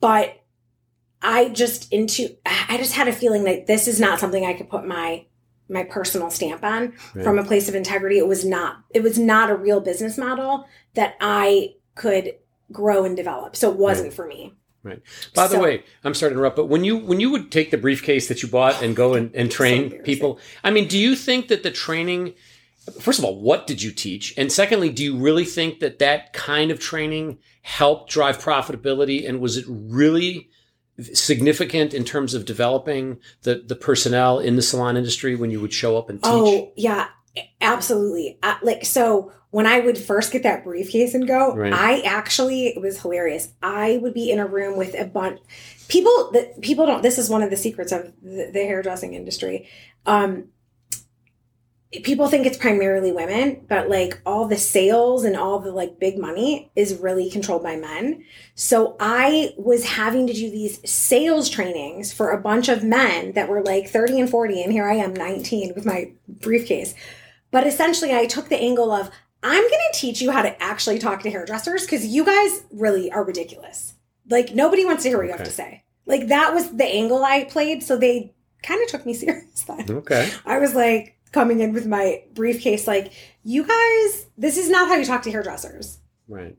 But 0.00 0.40
i 1.22 1.48
just 1.48 1.90
into 1.92 2.36
i 2.44 2.76
just 2.76 2.92
had 2.92 3.08
a 3.08 3.12
feeling 3.12 3.44
that 3.44 3.66
this 3.66 3.88
is 3.88 3.98
not 3.98 4.20
something 4.20 4.44
i 4.44 4.52
could 4.52 4.68
put 4.68 4.86
my 4.86 5.24
my 5.68 5.82
personal 5.82 6.30
stamp 6.30 6.62
on. 6.62 6.92
Right. 7.14 7.24
from 7.24 7.38
a 7.38 7.44
place 7.44 7.68
of 7.68 7.74
integrity 7.74 8.18
it 8.18 8.28
was 8.28 8.44
not 8.44 8.76
it 8.90 9.02
was 9.02 9.18
not 9.18 9.50
a 9.50 9.54
real 9.56 9.80
business 9.80 10.18
model 10.18 10.66
that 10.94 11.16
i 11.20 11.74
could 11.94 12.34
grow 12.72 13.04
and 13.04 13.16
develop. 13.16 13.54
So 13.56 13.70
it 13.70 13.78
wasn't 13.78 14.12
for 14.12 14.26
me 14.26 14.52
By 15.34 15.48
the 15.48 15.58
way, 15.58 15.84
I'm 16.04 16.14
sorry 16.14 16.30
to 16.30 16.36
interrupt, 16.36 16.56
but 16.56 16.66
when 16.66 16.84
you 16.84 16.96
when 16.96 17.20
you 17.20 17.30
would 17.30 17.50
take 17.50 17.70
the 17.70 17.78
briefcase 17.78 18.28
that 18.28 18.42
you 18.42 18.48
bought 18.48 18.82
and 18.82 18.94
go 18.94 19.14
and, 19.14 19.34
and 19.34 19.50
train 19.50 19.84
embarrassing. 19.84 20.04
people, 20.04 20.38
I 20.64 20.70
mean, 20.70 20.88
do 20.88 20.98
you 20.98 21.14
think 21.16 21.48
that 21.48 21.62
the 21.62 21.70
training 21.70 22.34
first 23.00 23.18
of 23.18 23.24
all, 23.24 23.40
what 23.40 23.66
did 23.66 23.82
you 23.82 23.90
teach? 23.90 24.32
And 24.36 24.52
secondly, 24.52 24.90
do 24.90 25.02
you 25.02 25.16
really 25.16 25.44
think 25.44 25.80
that 25.80 25.98
that 25.98 26.32
kind 26.32 26.70
of 26.70 26.78
training 26.78 27.38
helped 27.62 28.10
drive 28.10 28.38
profitability 28.38 29.28
and 29.28 29.40
was 29.40 29.56
it 29.56 29.64
really 29.68 30.48
significant 31.12 31.92
in 31.92 32.04
terms 32.04 32.32
of 32.32 32.44
developing 32.44 33.18
the 33.42 33.62
the 33.66 33.76
personnel 33.76 34.38
in 34.38 34.56
the 34.56 34.62
salon 34.62 34.96
industry 34.96 35.34
when 35.34 35.50
you 35.50 35.60
would 35.60 35.72
show 35.72 35.98
up 35.98 36.08
and 36.08 36.22
teach? 36.22 36.32
oh 36.32 36.72
yeah 36.76 37.08
absolutely 37.60 38.38
uh, 38.42 38.54
like 38.62 38.84
so 38.84 39.30
when 39.56 39.66
i 39.66 39.78
would 39.80 39.96
first 39.96 40.32
get 40.32 40.42
that 40.42 40.62
briefcase 40.64 41.14
and 41.14 41.26
go 41.26 41.56
Right. 41.56 41.72
i 41.72 42.00
actually 42.18 42.60
it 42.66 42.80
was 42.86 43.00
hilarious. 43.00 43.44
I 43.62 43.98
would 44.02 44.12
be 44.12 44.30
in 44.30 44.38
a 44.38 44.46
room 44.56 44.76
with 44.76 44.92
a 44.94 45.06
bunch 45.06 45.40
people 45.88 46.30
that 46.32 46.60
people 46.60 46.84
don't 46.84 47.02
this 47.02 47.16
is 47.16 47.30
one 47.30 47.42
of 47.42 47.50
the 47.50 47.56
secrets 47.56 47.90
of 47.90 48.12
the, 48.22 48.50
the 48.52 48.64
hairdressing 48.70 49.14
industry. 49.14 49.56
Um 50.04 50.30
people 52.02 52.28
think 52.28 52.44
it's 52.44 52.58
primarily 52.58 53.12
women 53.12 53.64
but 53.66 53.88
like 53.88 54.20
all 54.26 54.46
the 54.46 54.58
sales 54.58 55.24
and 55.24 55.36
all 55.36 55.58
the 55.60 55.72
like 55.72 55.98
big 55.98 56.18
money 56.18 56.70
is 56.76 56.98
really 57.06 57.30
controlled 57.30 57.62
by 57.62 57.76
men. 57.76 58.22
So 58.54 58.96
i 59.00 59.54
was 59.56 59.82
having 59.86 60.26
to 60.26 60.34
do 60.34 60.50
these 60.50 60.74
sales 60.84 61.48
trainings 61.48 62.12
for 62.12 62.30
a 62.30 62.42
bunch 62.48 62.68
of 62.68 62.84
men 62.84 63.32
that 63.32 63.48
were 63.48 63.62
like 63.62 63.88
30 63.88 64.20
and 64.20 64.30
40 64.30 64.62
and 64.64 64.72
here 64.72 64.86
i 64.86 64.96
am 64.96 65.14
19 65.14 65.72
with 65.74 65.86
my 65.86 66.12
briefcase. 66.28 66.94
But 67.52 67.66
essentially 67.66 68.12
i 68.12 68.26
took 68.26 68.48
the 68.50 68.60
angle 68.70 68.92
of 68.92 69.08
I'm 69.46 69.62
going 69.62 69.70
to 69.92 69.98
teach 69.98 70.20
you 70.20 70.32
how 70.32 70.42
to 70.42 70.60
actually 70.60 70.98
talk 70.98 71.22
to 71.22 71.30
hairdressers 71.30 71.84
because 71.84 72.04
you 72.04 72.24
guys 72.24 72.64
really 72.72 73.12
are 73.12 73.22
ridiculous. 73.22 73.94
Like, 74.28 74.54
nobody 74.54 74.84
wants 74.84 75.04
to 75.04 75.08
hear 75.08 75.18
what 75.18 75.26
you 75.26 75.32
have 75.32 75.44
to 75.44 75.52
say. 75.52 75.84
Like, 76.04 76.26
that 76.28 76.52
was 76.52 76.76
the 76.76 76.84
angle 76.84 77.24
I 77.24 77.44
played. 77.44 77.84
So 77.84 77.96
they 77.96 78.34
kind 78.64 78.82
of 78.82 78.88
took 78.88 79.06
me 79.06 79.14
serious 79.14 79.62
then. 79.62 79.88
Okay. 79.88 80.30
I 80.44 80.58
was 80.58 80.74
like 80.74 81.16
coming 81.30 81.60
in 81.60 81.72
with 81.72 81.86
my 81.86 82.24
briefcase, 82.34 82.88
like, 82.88 83.12
you 83.44 83.62
guys, 83.62 84.26
this 84.36 84.56
is 84.56 84.68
not 84.68 84.88
how 84.88 84.96
you 84.96 85.04
talk 85.04 85.22
to 85.22 85.30
hairdressers. 85.30 85.98
Right. 86.26 86.56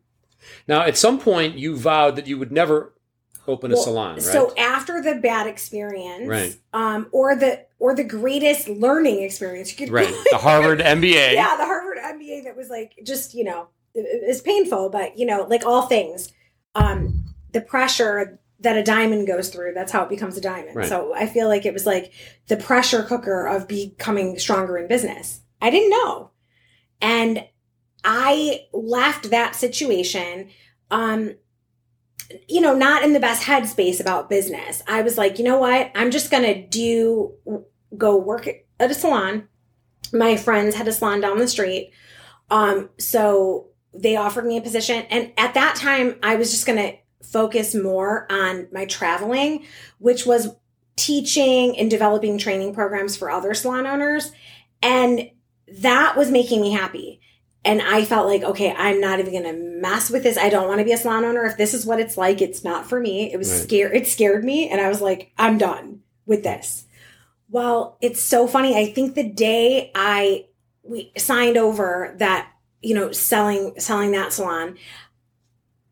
Now, 0.66 0.84
at 0.84 0.98
some 0.98 1.20
point, 1.20 1.58
you 1.58 1.76
vowed 1.76 2.16
that 2.16 2.28
you 2.28 2.38
would 2.38 2.54
never 2.54 2.94
open 3.48 3.72
a 3.72 3.76
Well, 3.76 3.84
salon, 3.84 4.14
right? 4.16 4.22
So 4.22 4.54
after 4.58 5.02
the 5.02 5.16
bad 5.16 5.48
experience, 5.48 6.28
Right. 6.28 6.56
um, 6.74 7.08
or 7.12 7.36
the 7.36 7.66
or 7.80 7.96
the 7.96 8.04
greatest 8.04 8.68
learning 8.68 9.22
experience 9.24 9.72
you 9.72 9.78
could 9.78 9.94
right. 9.94 10.14
The 10.32 10.38
Harvard 10.38 10.80
MBA. 10.80 11.34
yeah, 11.34 11.56
the 11.58 11.66
Harvard 11.66 11.98
MBA 11.98 12.44
that 12.46 12.56
was 12.58 12.70
like 12.70 12.94
just 13.04 13.34
you 13.34 13.44
know 13.44 13.68
it, 13.94 14.02
it 14.02 14.44
painful, 14.44 14.90
but 14.90 15.18
you 15.18 15.26
know 15.26 15.44
like 15.50 15.66
all 15.66 15.84
things, 15.88 16.32
um, 16.76 17.24
the 17.54 17.62
pressure 17.62 18.40
that 18.60 18.76
a 18.76 18.84
diamond 18.84 19.28
goes 19.28 19.50
through, 19.50 19.74
that's 19.74 19.92
how 19.92 20.02
it 20.04 20.10
becomes 20.10 20.36
a 20.36 20.42
diamond. 20.42 20.76
Right. 20.76 20.88
So 20.90 21.14
I 21.14 21.28
feel 21.28 21.48
like 21.48 21.66
it 21.66 21.74
was 21.74 21.86
like 21.86 22.12
the 22.48 22.58
pressure 22.58 23.04
cooker 23.04 23.46
of 23.48 23.68
becoming 23.68 24.40
stronger 24.40 24.78
in 24.78 24.88
business. 24.88 25.42
I 25.62 25.70
didn't 25.70 25.92
know, 25.92 26.32
and 27.02 27.46
I 28.04 28.66
left 28.74 29.30
that 29.32 29.56
situation. 29.56 30.50
Um, 30.90 31.36
you 32.48 32.62
know, 32.62 32.76
not 32.76 33.04
in 33.04 33.14
the 33.14 33.20
best 33.20 33.44
headspace 33.44 34.00
about 34.00 34.30
business. 34.30 34.82
I 34.88 35.02
was 35.02 35.18
like, 35.18 35.38
you 35.38 35.46
know 35.46 35.58
what? 35.58 35.92
I'm 35.96 36.12
just 36.12 36.32
going 36.32 36.44
to 36.44 36.68
do, 36.68 37.34
go 37.98 38.18
work 38.18 38.48
at 38.48 38.92
a 38.92 38.94
salon. 38.94 39.48
My 40.12 40.36
friends 40.36 40.76
had 40.76 40.88
a 40.88 40.92
salon 40.92 41.22
down 41.22 41.38
the 41.38 41.48
street. 41.48 41.92
Um, 42.50 42.90
so 42.98 43.68
they 43.94 44.16
offered 44.16 44.46
me 44.46 44.58
a 44.58 44.62
position. 44.62 45.06
And 45.10 45.32
at 45.38 45.54
that 45.54 45.76
time, 45.76 46.16
I 46.22 46.36
was 46.36 46.52
just 46.52 46.66
going 46.66 46.80
to 46.80 46.98
focus 47.26 47.74
more 47.76 48.28
on 48.32 48.68
my 48.72 48.86
traveling, 48.86 49.66
which 50.00 50.26
was 50.26 50.50
teaching 50.96 51.78
and 51.78 51.90
developing 51.90 52.38
training 52.38 52.74
programs 52.74 53.16
for 53.16 53.30
other 53.30 53.54
salon 53.54 53.86
owners. 53.86 54.32
And 54.82 55.30
that 55.68 56.16
was 56.16 56.32
making 56.32 56.62
me 56.62 56.72
happy. 56.72 57.22
And 57.68 57.82
I 57.82 58.06
felt 58.06 58.28
like, 58.28 58.44
okay, 58.44 58.74
I'm 58.78 59.02
not 59.02 59.20
even 59.20 59.44
to 59.44 59.52
mess 59.54 60.10
with 60.10 60.24
this. 60.24 60.38
I 60.38 60.48
don't 60.48 60.70
want 60.70 60.80
to 60.80 60.86
be 60.86 60.94
a 60.94 60.98
salon 60.98 61.26
owner. 61.26 61.44
If 61.44 61.58
this 61.58 61.74
is 61.74 61.86
what 61.86 62.00
it's 62.00 62.18
like, 62.18 62.42
it's 62.42 62.64
not 62.64 62.88
for 62.88 62.98
me. 63.00 63.32
It 63.34 63.38
was 63.38 63.52
Right. 63.52 63.62
scare. 63.62 63.94
It 63.94 64.08
scared 64.08 64.46
me. 64.46 64.70
And 64.70 64.80
I 64.80 64.88
was 64.88 65.02
like, 65.02 65.32
I'm 65.38 65.58
done 65.58 66.00
with 66.26 66.44
this. 66.44 66.86
Well, 67.50 67.98
it's 68.02 68.22
so 68.22 68.48
funny. 68.48 68.78
I 68.78 68.92
think 68.94 69.16
the 69.16 69.28
day 69.30 69.92
I 69.94 70.46
we 70.82 71.12
signed 71.18 71.58
over 71.58 72.16
that, 72.20 72.50
you 72.82 72.96
know, 72.96 73.12
selling 73.12 73.74
selling 73.80 74.12
that 74.12 74.32
salon, 74.32 74.78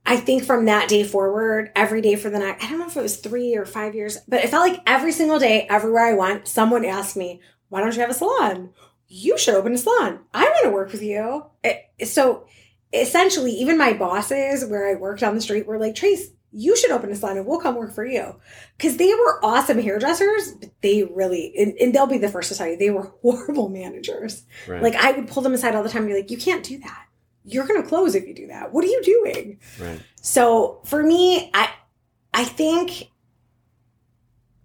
I 0.05 0.15
think 0.15 0.45
from 0.45 0.65
that 0.65 0.87
day 0.87 1.03
forward, 1.03 1.71
every 1.75 1.99
day 1.99 2.15
for 2.15 2.29
the 2.29 2.39
next, 2.39 2.63
I 2.63 2.69
don't 2.69 2.79
know 2.79 2.87
if 2.87 2.95
it 2.95 3.01
was 3.01 3.17
three 3.17 3.55
or 3.55 3.65
five 3.65 3.95
years, 3.95 4.17
but 4.29 4.43
it 4.45 4.49
felt 4.49 4.69
like 4.69 4.81
every 4.87 5.11
single 5.11 5.39
day, 5.39 5.67
everywhere 5.69 6.05
I 6.05 6.13
went, 6.13 6.47
someone 6.47 6.85
asked 6.85 7.17
me, 7.17 7.41
why 7.67 7.81
don't 7.81 7.93
you 7.93 7.99
have 8.01 8.09
a 8.11 8.13
salon? 8.13 8.69
You 9.07 9.37
should 9.37 9.55
open 9.55 9.73
a 9.73 9.77
salon. 9.77 10.19
I 10.33 10.43
want 10.43 10.63
to 10.63 10.69
work 10.71 10.91
with 10.91 11.01
you. 11.03 11.45
It- 11.63 12.07
so 12.07 12.45
essentially, 12.93 13.51
even 13.51 13.77
my 13.77 13.93
bosses 13.93 14.65
where 14.65 14.87
I 14.89 14.95
worked 14.99 15.23
on 15.23 15.35
the 15.35 15.41
street 15.41 15.65
were 15.67 15.77
like, 15.77 15.95
Trace, 15.95 16.29
you 16.51 16.75
should 16.77 16.91
open 16.91 17.11
a 17.11 17.15
salon 17.15 17.37
and 17.37 17.45
we'll 17.45 17.59
come 17.59 17.75
work 17.75 17.93
for 17.93 18.05
you. 18.05 18.39
Cause 18.79 18.95
they 18.97 19.13
were 19.13 19.43
awesome 19.43 19.77
hairdressers, 19.79 20.53
but 20.53 20.69
they 20.81 21.03
really, 21.03 21.53
and, 21.57 21.73
and 21.81 21.93
they'll 21.93 22.07
be 22.07 22.17
the 22.17 22.29
first 22.29 22.49
to 22.49 22.57
tell 22.57 22.67
you, 22.67 22.77
they 22.77 22.89
were 22.91 23.11
horrible 23.21 23.67
managers. 23.69 24.43
Right. 24.67 24.81
Like 24.81 24.95
I 24.95 25.11
would 25.11 25.27
pull 25.27 25.43
them 25.43 25.53
aside 25.53 25.75
all 25.75 25.83
the 25.83 25.89
time 25.89 26.03
and 26.03 26.11
be 26.11 26.15
like, 26.15 26.31
you 26.31 26.37
can't 26.37 26.63
do 26.63 26.77
that. 26.79 27.05
You're 27.43 27.67
going 27.67 27.81
to 27.81 27.87
close 27.87 28.15
if 28.15 28.25
you 28.27 28.33
do 28.33 28.47
that. 28.47 28.71
What 28.73 28.83
are 28.83 28.87
you 28.87 29.03
doing? 29.03 29.59
right. 29.79 29.99
So 30.21 30.81
for 30.85 31.03
me, 31.03 31.51
I 31.53 31.69
I 32.33 32.43
think 32.43 33.09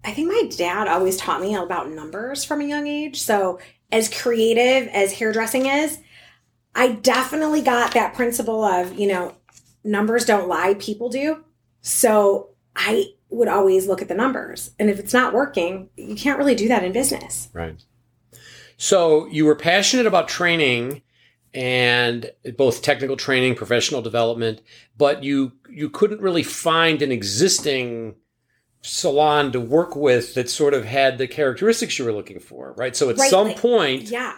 I 0.02 0.12
think 0.12 0.28
my 0.28 0.48
dad 0.56 0.88
always 0.88 1.16
taught 1.16 1.40
me 1.42 1.54
about 1.54 1.90
numbers 1.90 2.44
from 2.44 2.60
a 2.60 2.64
young 2.64 2.86
age. 2.86 3.20
So 3.20 3.58
as 3.92 4.08
creative 4.08 4.88
as 4.88 5.12
hairdressing 5.12 5.66
is, 5.66 5.98
I 6.74 6.92
definitely 6.92 7.62
got 7.62 7.94
that 7.94 8.14
principle 8.14 8.62
of, 8.62 8.94
you 8.98 9.08
know, 9.08 9.34
numbers 9.82 10.24
don't 10.24 10.48
lie, 10.48 10.74
people 10.74 11.08
do. 11.08 11.44
So 11.80 12.50
I 12.76 13.06
would 13.30 13.48
always 13.48 13.86
look 13.86 14.02
at 14.02 14.08
the 14.08 14.14
numbers. 14.14 14.72
And 14.78 14.90
if 14.90 14.98
it's 14.98 15.14
not 15.14 15.32
working, 15.32 15.88
you 15.96 16.14
can't 16.14 16.38
really 16.38 16.54
do 16.54 16.68
that 16.68 16.84
in 16.84 16.92
business. 16.92 17.48
Right. 17.52 17.82
So 18.76 19.26
you 19.26 19.44
were 19.44 19.56
passionate 19.56 20.06
about 20.06 20.28
training 20.28 21.02
and 21.52 22.30
both 22.56 22.82
technical 22.82 23.16
training, 23.16 23.56
professional 23.56 24.02
development, 24.02 24.62
but 24.96 25.24
you 25.24 25.52
you 25.68 25.90
couldn't 25.90 26.20
really 26.20 26.42
find 26.42 27.02
an 27.02 27.12
existing 27.12 28.14
salon 28.82 29.52
to 29.52 29.60
work 29.60 29.94
with 29.94 30.34
that 30.34 30.48
sort 30.48 30.74
of 30.74 30.84
had 30.84 31.18
the 31.18 31.28
characteristics 31.28 31.98
you 31.98 32.04
were 32.04 32.12
looking 32.12 32.40
for, 32.40 32.72
right? 32.76 32.96
So 32.96 33.10
at 33.10 33.18
Right, 33.18 33.30
some 33.30 33.48
like- 33.48 33.58
point 33.58 34.02
Yeah. 34.10 34.34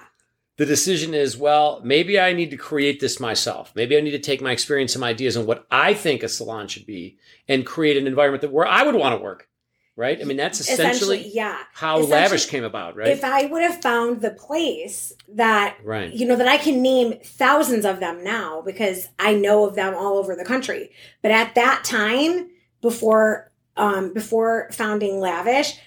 the 0.56 0.66
decision 0.66 1.14
is, 1.14 1.36
well, 1.36 1.80
maybe 1.84 2.18
I 2.18 2.32
need 2.32 2.50
to 2.50 2.56
create 2.56 3.00
this 3.00 3.20
myself. 3.20 3.72
Maybe 3.74 3.96
I 3.96 4.00
need 4.00 4.10
to 4.12 4.18
take 4.18 4.40
my 4.40 4.52
experience 4.52 4.94
and 4.94 5.04
ideas 5.04 5.36
and 5.36 5.46
what 5.46 5.64
I 5.70 5.94
think 5.94 6.22
a 6.22 6.28
salon 6.28 6.68
should 6.68 6.86
be 6.86 7.16
and 7.48 7.64
create 7.64 7.96
an 7.96 8.06
environment 8.06 8.42
that 8.42 8.52
where 8.52 8.66
I 8.66 8.82
would 8.82 8.94
want 8.96 9.16
to 9.18 9.22
work. 9.22 9.48
Right? 9.94 10.18
I 10.18 10.24
mean, 10.24 10.38
that's 10.38 10.58
essentially, 10.58 11.28
yeah. 11.34 11.58
how 11.74 11.98
Essentially, 11.98 12.16
Lavish 12.22 12.46
came 12.46 12.64
about, 12.64 12.96
right? 12.96 13.08
If 13.08 13.22
I 13.22 13.44
would 13.44 13.60
have 13.62 13.82
found 13.82 14.22
the 14.22 14.30
place 14.30 15.12
that 15.28 15.76
right. 15.84 16.10
you 16.10 16.26
know 16.26 16.34
that 16.34 16.48
I 16.48 16.56
can 16.56 16.80
name 16.80 17.18
thousands 17.22 17.84
of 17.84 18.00
them 18.00 18.24
now 18.24 18.62
because 18.62 19.10
I 19.18 19.34
know 19.34 19.66
of 19.66 19.74
them 19.74 19.94
all 19.94 20.16
over 20.16 20.34
the 20.34 20.46
country. 20.46 20.90
But 21.20 21.30
at 21.32 21.54
that 21.56 21.84
time, 21.84 22.48
before 22.80 23.51
um, 23.76 24.12
before 24.12 24.68
founding 24.72 25.20
Lavish, 25.20 25.78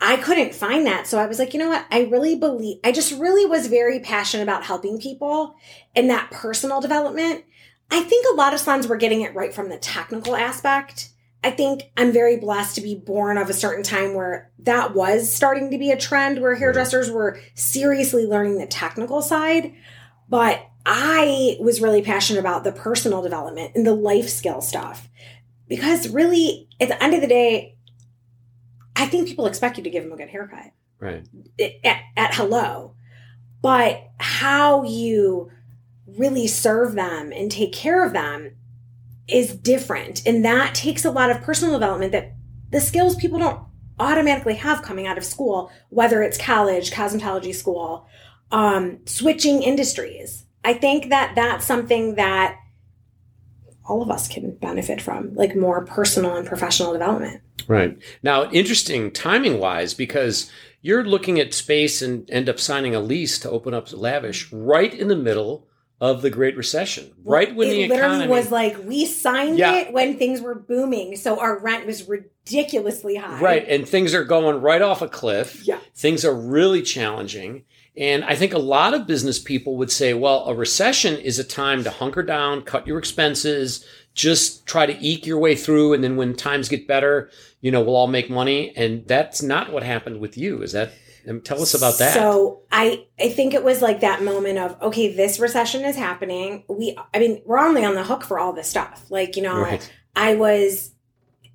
I 0.00 0.16
couldn't 0.16 0.54
find 0.54 0.86
that. 0.86 1.06
So 1.06 1.18
I 1.18 1.26
was 1.26 1.38
like, 1.38 1.54
you 1.54 1.60
know 1.60 1.68
what? 1.68 1.86
I 1.90 2.02
really 2.02 2.34
believe. 2.34 2.78
I 2.84 2.92
just 2.92 3.12
really 3.12 3.46
was 3.46 3.68
very 3.68 4.00
passionate 4.00 4.42
about 4.42 4.64
helping 4.64 4.98
people 4.98 5.54
and 5.94 6.10
that 6.10 6.30
personal 6.30 6.80
development. 6.80 7.44
I 7.90 8.02
think 8.02 8.26
a 8.26 8.36
lot 8.36 8.52
of 8.52 8.60
salons 8.60 8.86
were 8.86 8.96
getting 8.96 9.22
it 9.22 9.34
right 9.34 9.54
from 9.54 9.68
the 9.68 9.78
technical 9.78 10.36
aspect. 10.36 11.10
I 11.42 11.50
think 11.50 11.84
I'm 11.96 12.12
very 12.12 12.38
blessed 12.38 12.74
to 12.76 12.80
be 12.80 12.94
born 12.94 13.36
of 13.36 13.50
a 13.50 13.54
certain 13.54 13.84
time 13.84 14.14
where 14.14 14.50
that 14.60 14.94
was 14.94 15.30
starting 15.30 15.70
to 15.70 15.78
be 15.78 15.90
a 15.90 15.96
trend 15.96 16.40
where 16.40 16.54
hairdressers 16.54 17.10
were 17.10 17.38
seriously 17.54 18.24
learning 18.24 18.58
the 18.58 18.66
technical 18.66 19.20
side. 19.20 19.74
But 20.28 20.66
I 20.86 21.56
was 21.60 21.82
really 21.82 22.02
passionate 22.02 22.40
about 22.40 22.64
the 22.64 22.72
personal 22.72 23.22
development 23.22 23.72
and 23.74 23.86
the 23.86 23.94
life 23.94 24.28
skill 24.28 24.62
stuff. 24.62 25.08
Because 25.68 26.08
really, 26.08 26.63
at 26.80 26.88
the 26.88 27.02
end 27.02 27.14
of 27.14 27.20
the 27.20 27.26
day, 27.26 27.76
I 28.96 29.06
think 29.06 29.28
people 29.28 29.46
expect 29.46 29.76
you 29.76 29.84
to 29.84 29.90
give 29.90 30.04
them 30.04 30.12
a 30.12 30.16
good 30.16 30.28
haircut 30.28 30.72
Right. 31.00 31.26
at, 31.84 32.00
at 32.16 32.34
hello. 32.34 32.94
But 33.60 34.10
how 34.18 34.84
you 34.84 35.50
really 36.06 36.46
serve 36.46 36.94
them 36.94 37.32
and 37.32 37.50
take 37.50 37.72
care 37.72 38.04
of 38.04 38.12
them 38.12 38.56
is 39.26 39.56
different. 39.56 40.26
And 40.26 40.44
that 40.44 40.74
takes 40.74 41.04
a 41.04 41.10
lot 41.10 41.30
of 41.30 41.40
personal 41.42 41.74
development 41.74 42.12
that 42.12 42.34
the 42.70 42.80
skills 42.80 43.16
people 43.16 43.38
don't 43.38 43.60
automatically 43.98 44.54
have 44.54 44.82
coming 44.82 45.06
out 45.06 45.18
of 45.18 45.24
school, 45.24 45.70
whether 45.88 46.22
it's 46.22 46.36
college, 46.36 46.90
cosmetology 46.90 47.54
school, 47.54 48.06
um, 48.50 48.98
switching 49.06 49.62
industries. 49.62 50.44
I 50.64 50.74
think 50.74 51.10
that 51.10 51.34
that's 51.34 51.64
something 51.64 52.16
that 52.16 52.56
all 53.86 54.02
of 54.02 54.10
us 54.10 54.28
can 54.28 54.56
benefit 54.56 55.00
from, 55.00 55.34
like 55.34 55.54
more 55.56 55.84
personal 55.84 56.36
and 56.36 56.46
professional 56.46 56.92
development. 56.92 57.42
Right. 57.68 57.98
Now, 58.22 58.50
interesting 58.50 59.10
timing 59.10 59.58
wise, 59.58 59.94
because 59.94 60.50
you're 60.82 61.04
looking 61.04 61.38
at 61.38 61.54
space 61.54 62.02
and 62.02 62.28
end 62.30 62.48
up 62.48 62.58
signing 62.60 62.94
a 62.94 63.00
lease 63.00 63.38
to 63.40 63.50
open 63.50 63.74
up 63.74 63.92
Lavish 63.92 64.50
right 64.52 64.92
in 64.92 65.08
the 65.08 65.16
middle 65.16 65.66
of 66.00 66.20
the 66.22 66.28
Great 66.28 66.56
Recession, 66.56 67.12
right 67.24 67.54
when 67.54 67.68
it 67.68 67.70
the 67.70 67.88
literally 67.88 68.14
economy 68.16 68.28
was 68.28 68.50
like 68.50 68.76
we 68.84 69.06
signed 69.06 69.56
Yeah. 69.56 69.76
it 69.76 69.92
when 69.92 70.18
things 70.18 70.40
were 70.42 70.54
booming, 70.56 71.16
so 71.16 71.38
our 71.40 71.58
rent 71.60 71.86
was 71.86 72.06
ridiculously 72.08 73.14
high. 73.16 73.40
right, 73.40 73.64
and 73.68 73.88
things 73.88 74.12
are 74.12 74.24
going 74.24 74.60
right 74.60 74.82
off 74.82 75.02
a 75.02 75.08
cliff. 75.08 75.66
Yeah. 75.66 75.78
Things 75.94 76.24
are 76.24 76.34
really 76.34 76.82
challenging. 76.82 77.64
And 77.96 78.24
I 78.24 78.34
think 78.34 78.52
a 78.52 78.58
lot 78.58 78.92
of 78.92 79.06
business 79.06 79.38
people 79.38 79.76
would 79.76 79.90
say, 79.90 80.14
well, 80.14 80.46
a 80.46 80.54
recession 80.54 81.16
is 81.16 81.38
a 81.38 81.44
time 81.44 81.84
to 81.84 81.90
hunker 81.90 82.24
down, 82.24 82.62
cut 82.62 82.86
your 82.86 82.98
expenses, 82.98 83.86
just 84.14 84.66
try 84.66 84.84
to 84.84 84.98
eke 85.00 85.26
your 85.26 85.38
way 85.38 85.54
through. 85.54 85.92
And 85.92 86.02
then 86.02 86.16
when 86.16 86.34
times 86.34 86.68
get 86.68 86.88
better, 86.88 87.30
you 87.60 87.70
know, 87.70 87.80
we'll 87.80 87.96
all 87.96 88.08
make 88.08 88.28
money. 88.28 88.72
And 88.76 89.06
that's 89.06 89.42
not 89.42 89.72
what 89.72 89.84
happened 89.84 90.20
with 90.20 90.36
you. 90.36 90.60
Is 90.62 90.72
that, 90.72 90.92
um, 91.28 91.40
tell 91.40 91.62
us 91.62 91.74
about 91.74 91.98
that. 91.98 92.14
So 92.14 92.62
I 92.70 93.06
I 93.18 93.30
think 93.30 93.54
it 93.54 93.64
was 93.64 93.80
like 93.80 94.00
that 94.00 94.22
moment 94.22 94.58
of 94.58 94.80
okay, 94.82 95.14
this 95.14 95.38
recession 95.38 95.84
is 95.84 95.96
happening. 95.96 96.64
We 96.68 96.98
I 97.14 97.18
mean 97.18 97.40
we're 97.46 97.58
only 97.58 97.84
on 97.84 97.94
the 97.94 98.04
hook 98.04 98.24
for 98.24 98.38
all 98.38 98.52
this 98.52 98.68
stuff. 98.68 99.06
Like 99.08 99.36
you 99.36 99.42
know, 99.42 99.58
right. 99.58 99.92
I 100.14 100.34
was 100.34 100.90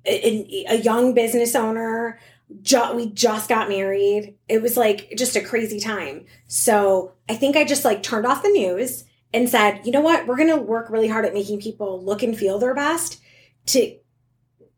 a, 0.04 0.66
a 0.68 0.76
young 0.76 1.14
business 1.14 1.54
owner. 1.54 2.18
Ju- 2.62 2.94
we 2.94 3.10
just 3.10 3.48
got 3.48 3.68
married. 3.68 4.36
It 4.48 4.62
was 4.62 4.76
like 4.76 5.12
just 5.16 5.36
a 5.36 5.40
crazy 5.40 5.80
time. 5.80 6.26
So 6.46 7.12
I 7.28 7.34
think 7.34 7.56
I 7.56 7.64
just 7.64 7.84
like 7.84 8.02
turned 8.02 8.26
off 8.26 8.42
the 8.42 8.48
news 8.48 9.04
and 9.32 9.48
said, 9.48 9.80
you 9.84 9.92
know 9.92 10.00
what? 10.00 10.26
We're 10.26 10.36
going 10.36 10.48
to 10.48 10.56
work 10.56 10.90
really 10.90 11.08
hard 11.08 11.24
at 11.24 11.34
making 11.34 11.60
people 11.60 12.04
look 12.04 12.22
and 12.22 12.36
feel 12.36 12.58
their 12.58 12.74
best 12.74 13.20
to 13.66 13.96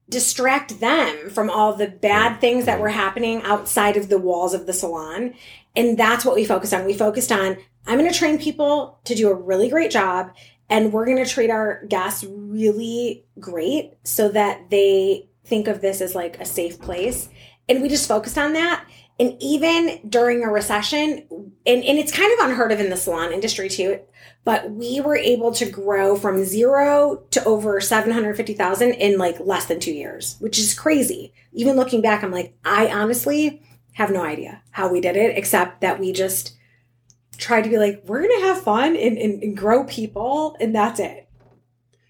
distract 0.08 0.80
them 0.80 1.30
from 1.30 1.48
all 1.48 1.74
the 1.74 1.88
bad 1.88 2.40
things 2.40 2.66
that 2.66 2.80
were 2.80 2.90
happening 2.90 3.42
outside 3.42 3.96
of 3.96 4.08
the 4.08 4.18
walls 4.18 4.52
of 4.52 4.66
the 4.66 4.72
salon. 4.72 5.34
And 5.74 5.96
that's 5.96 6.24
what 6.24 6.34
we 6.34 6.44
focused 6.44 6.74
on. 6.74 6.84
We 6.84 6.92
focused 6.92 7.32
on, 7.32 7.56
I'm 7.86 7.98
going 7.98 8.10
to 8.10 8.16
train 8.16 8.38
people 8.38 8.98
to 9.04 9.14
do 9.14 9.30
a 9.30 9.34
really 9.34 9.70
great 9.70 9.90
job 9.90 10.32
and 10.68 10.92
we're 10.92 11.06
going 11.06 11.22
to 11.22 11.26
treat 11.26 11.50
our 11.50 11.84
guests 11.86 12.24
really 12.28 13.24
great 13.38 13.92
so 14.04 14.28
that 14.30 14.70
they 14.70 15.28
think 15.44 15.68
of 15.68 15.80
this 15.80 16.00
as 16.00 16.14
like 16.14 16.40
a 16.40 16.44
safe 16.44 16.80
place. 16.80 17.28
And 17.68 17.82
we 17.82 17.88
just 17.88 18.08
focused 18.08 18.38
on 18.38 18.52
that. 18.54 18.86
And 19.18 19.36
even 19.40 20.00
during 20.08 20.42
a 20.42 20.48
recession, 20.48 21.26
and, 21.66 21.84
and 21.84 21.98
it's 21.98 22.12
kind 22.12 22.32
of 22.32 22.46
unheard 22.46 22.72
of 22.72 22.80
in 22.80 22.90
the 22.90 22.96
salon 22.96 23.32
industry 23.32 23.68
too, 23.68 24.00
but 24.44 24.70
we 24.70 25.00
were 25.00 25.16
able 25.16 25.52
to 25.52 25.70
grow 25.70 26.16
from 26.16 26.44
zero 26.44 27.22
to 27.30 27.44
over 27.44 27.80
750,000 27.80 28.92
in 28.92 29.18
like 29.18 29.38
less 29.38 29.66
than 29.66 29.78
two 29.78 29.92
years, 29.92 30.36
which 30.40 30.58
is 30.58 30.74
crazy. 30.74 31.32
Even 31.52 31.76
looking 31.76 32.00
back, 32.00 32.24
I'm 32.24 32.32
like, 32.32 32.56
I 32.64 32.88
honestly 32.88 33.62
have 33.92 34.10
no 34.10 34.22
idea 34.22 34.62
how 34.70 34.90
we 34.90 35.00
did 35.00 35.16
it, 35.16 35.36
except 35.36 35.82
that 35.82 36.00
we 36.00 36.12
just 36.12 36.56
tried 37.36 37.62
to 37.62 37.70
be 37.70 37.78
like, 37.78 38.02
we're 38.06 38.22
going 38.22 38.40
to 38.40 38.46
have 38.46 38.62
fun 38.62 38.96
and, 38.96 39.18
and, 39.18 39.42
and 39.42 39.56
grow 39.56 39.84
people, 39.84 40.56
and 40.60 40.74
that's 40.74 40.98
it. 40.98 41.28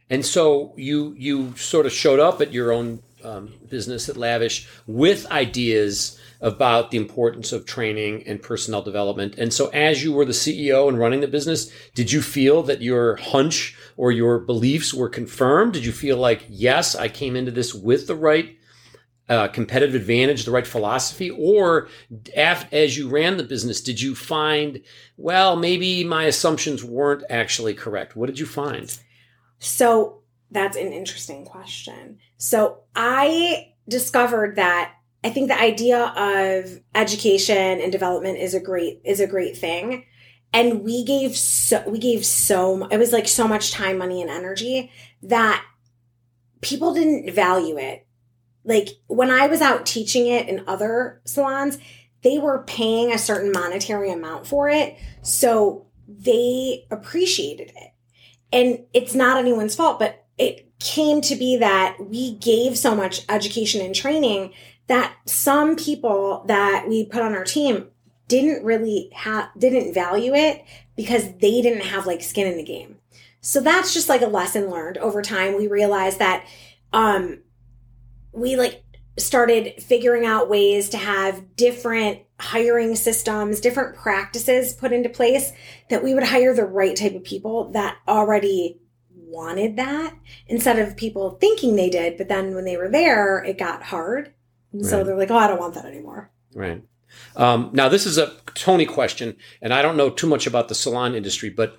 And 0.09 0.25
so 0.25 0.75
you 0.77 1.15
you 1.17 1.57
sort 1.57 1.87
of 1.87 1.93
showed 1.93 2.21
up 2.21 2.43
at 2.43 2.53
your 2.53 2.71
own 2.71 3.03
um, 3.25 3.53
business 3.69 4.09
at 4.09 4.17
Lavish 4.17 4.69
with 4.87 5.31
ideas 5.31 6.19
about 6.41 6.91
the 6.91 6.97
importance 6.97 7.53
of 7.53 7.65
training 7.65 8.25
and 8.27 8.43
personnel 8.43 8.83
development. 8.83 9.37
And 9.39 9.53
so, 9.53 9.69
as 9.69 10.03
you 10.03 10.13
were 10.13 10.25
the 10.25 10.33
CEO 10.33 10.89
and 10.89 10.99
running 10.99 11.21
the 11.21 11.29
business, 11.29 11.73
did 11.95 12.11
you 12.11 12.21
feel 12.21 12.63
that 12.65 12.83
your 12.83 13.17
hunch 13.17 13.77
or 13.97 14.11
your 14.11 14.41
beliefs 14.41 14.93
were 14.93 15.09
confirmed? 15.09 15.73
Did 15.73 15.85
you 15.85 15.93
feel 15.93 16.17
like, 16.17 16.45
yes, 16.49 16.97
I 16.97 17.09
came 17.09 17.37
into 17.37 17.53
this 17.53 17.73
with 17.73 18.09
the 18.09 18.17
right 18.17 18.59
uh, 19.29 19.49
competitive 19.49 19.95
advantage, 19.95 20.45
the 20.45 20.51
right 20.51 20.67
philosophy? 20.67 21.31
Or 21.31 21.89
af- 22.37 22.73
as 22.73 22.99
you 22.99 23.09
ran 23.09 23.37
the 23.37 23.45
business, 23.45 23.81
did 23.81 24.01
you 24.01 24.17
find, 24.17 24.83
well, 25.17 25.55
maybe 25.55 26.03
my 26.03 26.25
assumptions 26.25 26.83
weren't 26.83 27.23
actually 27.31 27.75
correct? 27.75 28.17
What 28.17 28.27
did 28.27 28.41
you 28.41 28.47
find? 28.47 28.99
So, 29.61 30.22
that's 30.53 30.77
an 30.77 30.93
interesting 30.93 31.45
question. 31.45 32.19
So, 32.39 32.81
I 32.95 33.73
discovered 33.89 34.57
that 34.57 34.95
I 35.25 35.31
think 35.31 35.49
the 35.49 35.61
idea 35.61 36.07
of 36.17 36.81
education 36.95 37.81
and 37.81 37.93
development 37.93 38.39
is 38.39 38.55
a 38.55 38.61
great 38.61 39.01
is 39.05 39.21
a 39.21 39.27
great 39.27 39.57
thing. 39.57 40.07
And 40.53 40.83
we 40.83 41.05
gave 41.05 41.37
so 41.37 41.83
we 41.89 41.99
gave 41.99 42.27
so 42.27 42.87
it 42.89 42.99
was 42.99 43.13
like 43.13 43.29
so 43.29 43.47
much 43.47 43.71
time, 43.71 43.99
money, 43.99 44.21
and 44.21 44.31
energy 44.31 44.91
that 45.23 45.65
people 46.61 46.95
didn't 46.95 47.33
value 47.33 47.79
it. 47.79 48.07
Like 48.65 48.89
when 49.07 49.31
I 49.31 49.47
was 49.47 49.61
out 49.61 49.87
teaching 49.87 50.27
it 50.27 50.49
in 50.49 50.65
other 50.67 51.21
salons, 51.25 51.79
they 52.23 52.39
were 52.39 52.65
paying 52.65 53.13
a 53.13 53.19
certain 53.19 53.53
monetary 53.53 54.11
amount 54.11 54.47
for 54.47 54.69
it. 54.69 54.97
So 55.23 55.87
they 56.09 56.87
appreciated 56.91 57.73
it. 57.77 57.91
And 58.53 58.85
it's 58.93 59.15
not 59.15 59.39
anyone's 59.39 59.75
fault, 59.75 59.99
but 59.99 60.22
it 60.39 60.69
came 60.79 61.21
to 61.23 61.37
be 61.37 61.57
that 61.57 61.97
we 62.01 62.35
gave 62.37 62.77
so 62.77 62.95
much 62.95 63.25
education 63.29 63.81
and 63.81 63.95
training 63.95 64.53
that 64.89 65.15
some 65.27 65.77
people 65.77 66.45
that 66.49 66.87
we 66.89 67.05
put 67.05 67.23
on 67.23 67.35
our 67.35 67.45
team 67.45 67.89
didn't 68.29 68.65
really 68.65 69.11
have 69.13 69.49
didn't 69.59 69.95
value 69.95 70.35
it 70.35 70.65
because 70.97 71.25
they 71.35 71.63
didn't 71.63 71.85
have 71.85 72.07
like 72.07 72.23
skin 72.23 72.47
in 72.47 72.57
the 72.57 72.65
game. 72.65 72.97
So 73.41 73.61
that's 73.61 73.95
just 73.95 74.09
like 74.09 74.23
a 74.23 74.27
lesson 74.27 74.71
learned 74.71 74.99
over 74.99 75.23
time. 75.23 75.57
We 75.57 75.69
realized 75.69 76.19
that 76.19 76.47
um 76.93 77.41
we 78.33 78.57
like 78.57 78.83
started 79.19 79.83
figuring 79.83 80.25
out 80.25 80.49
ways 80.49 80.89
to 80.91 80.97
have 80.97 81.57
different 81.57 82.21
hiring 82.41 82.97
systems, 82.97 83.61
different 83.61 83.97
practices 83.97 84.73
put 84.73 84.93
into 84.93 85.09
place 85.09 85.53
that 85.91 86.03
we 86.03 86.15
would 86.15 86.23
hire 86.25 86.55
the 86.55 86.65
right 86.65 86.97
type 86.97 87.15
of 87.15 87.23
people 87.23 87.71
that 87.73 87.99
already 88.09 88.81
wanted 89.33 89.77
that 89.77 90.15
instead 90.47 90.79
of 90.79 90.97
people 90.97 91.31
thinking 91.41 91.75
they 91.75 91.91
did, 91.91 92.19
but 92.19 92.29
then 92.29 92.55
when 92.55 92.65
they 92.65 92.77
were 92.77 92.91
there, 92.91 93.43
it 93.43 93.59
got 93.59 93.83
hard. 93.83 94.33
And 94.73 94.87
so 94.87 95.03
they're 95.03 95.17
like, 95.17 95.31
oh, 95.31 95.37
I 95.37 95.49
don't 95.49 95.59
want 95.59 95.75
that 95.75 95.87
anymore. 95.87 96.31
Right. 96.55 96.83
Um, 97.37 97.71
now, 97.73 97.89
this 97.89 98.07
is 98.07 98.19
a 98.19 98.33
Tony 98.55 98.87
question, 98.87 99.37
and 99.61 99.75
I 99.75 99.83
don't 99.83 99.97
know 99.97 100.11
too 100.11 100.27
much 100.27 100.47
about 100.47 100.69
the 100.69 100.75
salon 100.75 101.15
industry, 101.15 101.51
but 101.51 101.79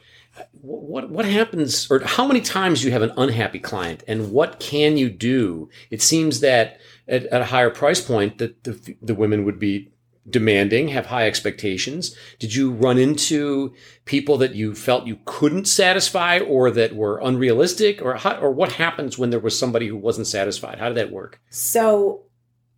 what 0.61 1.09
what 1.09 1.25
happens, 1.25 1.89
or 1.91 1.99
how 1.99 2.25
many 2.25 2.41
times 2.41 2.81
do 2.81 2.87
you 2.87 2.91
have 2.91 3.01
an 3.03 3.13
unhappy 3.17 3.59
client, 3.59 4.03
and 4.07 4.31
what 4.31 4.59
can 4.59 4.97
you 4.97 5.09
do? 5.09 5.69
It 5.91 6.01
seems 6.01 6.39
that 6.39 6.79
at, 7.07 7.25
at 7.27 7.41
a 7.41 7.45
higher 7.45 7.69
price 7.69 8.01
point, 8.01 8.39
that 8.39 8.63
the, 8.63 8.95
the 9.01 9.15
women 9.15 9.45
would 9.45 9.59
be 9.59 9.92
demanding, 10.29 10.87
have 10.87 11.07
high 11.07 11.27
expectations. 11.27 12.15
Did 12.39 12.55
you 12.55 12.71
run 12.71 12.97
into 12.97 13.73
people 14.05 14.37
that 14.37 14.55
you 14.55 14.73
felt 14.73 15.07
you 15.07 15.19
couldn't 15.25 15.65
satisfy, 15.65 16.39
or 16.39 16.71
that 16.71 16.95
were 16.95 17.19
unrealistic, 17.19 18.01
or 18.01 18.15
how, 18.15 18.37
or 18.37 18.51
what 18.51 18.73
happens 18.73 19.17
when 19.17 19.29
there 19.31 19.39
was 19.39 19.57
somebody 19.57 19.87
who 19.87 19.97
wasn't 19.97 20.27
satisfied? 20.27 20.79
How 20.79 20.87
did 20.87 20.97
that 20.97 21.11
work? 21.11 21.41
So 21.49 22.23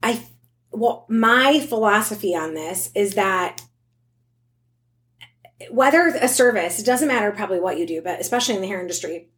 I, 0.02 0.26
well, 0.72 1.06
my 1.08 1.60
philosophy 1.60 2.36
on 2.36 2.54
this 2.54 2.92
is 2.96 3.14
that 3.14 3.62
whether 5.70 6.08
a 6.08 6.28
service, 6.28 6.80
it 6.80 6.86
doesn't 6.86 7.08
matter 7.08 7.32
probably 7.32 7.60
what 7.60 7.78
you 7.78 7.88
do, 7.88 8.02
but 8.02 8.20
especially 8.20 8.56
in 8.56 8.62
the 8.62 8.68
hair 8.68 8.82
industry, 8.82 9.30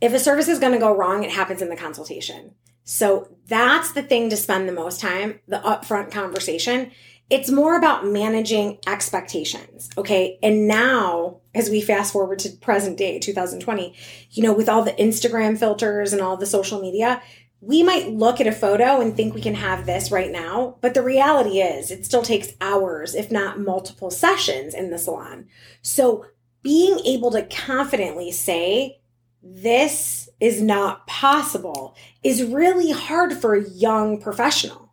if 0.00 0.14
a 0.14 0.18
service 0.18 0.48
is 0.48 0.58
going 0.58 0.72
to 0.72 0.78
go 0.78 0.96
wrong, 0.96 1.24
it 1.24 1.30
happens 1.30 1.62
in 1.62 1.68
the 1.68 1.76
consultation. 1.76 2.54
So 2.84 3.36
that's 3.46 3.92
the 3.92 4.02
thing 4.02 4.30
to 4.30 4.36
spend 4.36 4.68
the 4.68 4.72
most 4.72 5.00
time, 5.00 5.40
the 5.46 5.58
upfront 5.58 6.10
conversation. 6.10 6.90
It's 7.28 7.50
more 7.50 7.76
about 7.76 8.06
managing 8.06 8.78
expectations. 8.86 9.88
Okay. 9.96 10.38
And 10.42 10.66
now, 10.66 11.40
as 11.54 11.70
we 11.70 11.80
fast 11.80 12.12
forward 12.12 12.40
to 12.40 12.50
present 12.50 12.98
day, 12.98 13.18
2020, 13.20 13.94
you 14.32 14.42
know, 14.42 14.52
with 14.52 14.68
all 14.68 14.82
the 14.82 14.92
Instagram 14.92 15.56
filters 15.56 16.12
and 16.12 16.20
all 16.20 16.36
the 16.36 16.46
social 16.46 16.80
media, 16.80 17.22
we 17.60 17.82
might 17.82 18.10
look 18.10 18.40
at 18.40 18.46
a 18.46 18.52
photo 18.52 19.00
and 19.00 19.14
think 19.14 19.34
we 19.34 19.40
can 19.40 19.54
have 19.54 19.84
this 19.84 20.10
right 20.10 20.30
now, 20.30 20.78
but 20.80 20.94
the 20.94 21.02
reality 21.02 21.60
is 21.60 21.90
it 21.90 22.06
still 22.06 22.22
takes 22.22 22.54
hours, 22.60 23.14
if 23.14 23.30
not 23.30 23.60
multiple 23.60 24.10
sessions 24.10 24.74
in 24.74 24.90
the 24.90 24.98
salon. 24.98 25.46
So 25.82 26.24
being 26.62 26.98
able 27.00 27.30
to 27.32 27.42
confidently 27.42 28.30
say, 28.30 28.99
this 29.42 30.28
is 30.40 30.60
not 30.60 31.06
possible 31.06 31.96
is 32.22 32.44
really 32.44 32.90
hard 32.90 33.32
for 33.32 33.54
a 33.54 33.68
young 33.68 34.20
professional 34.20 34.92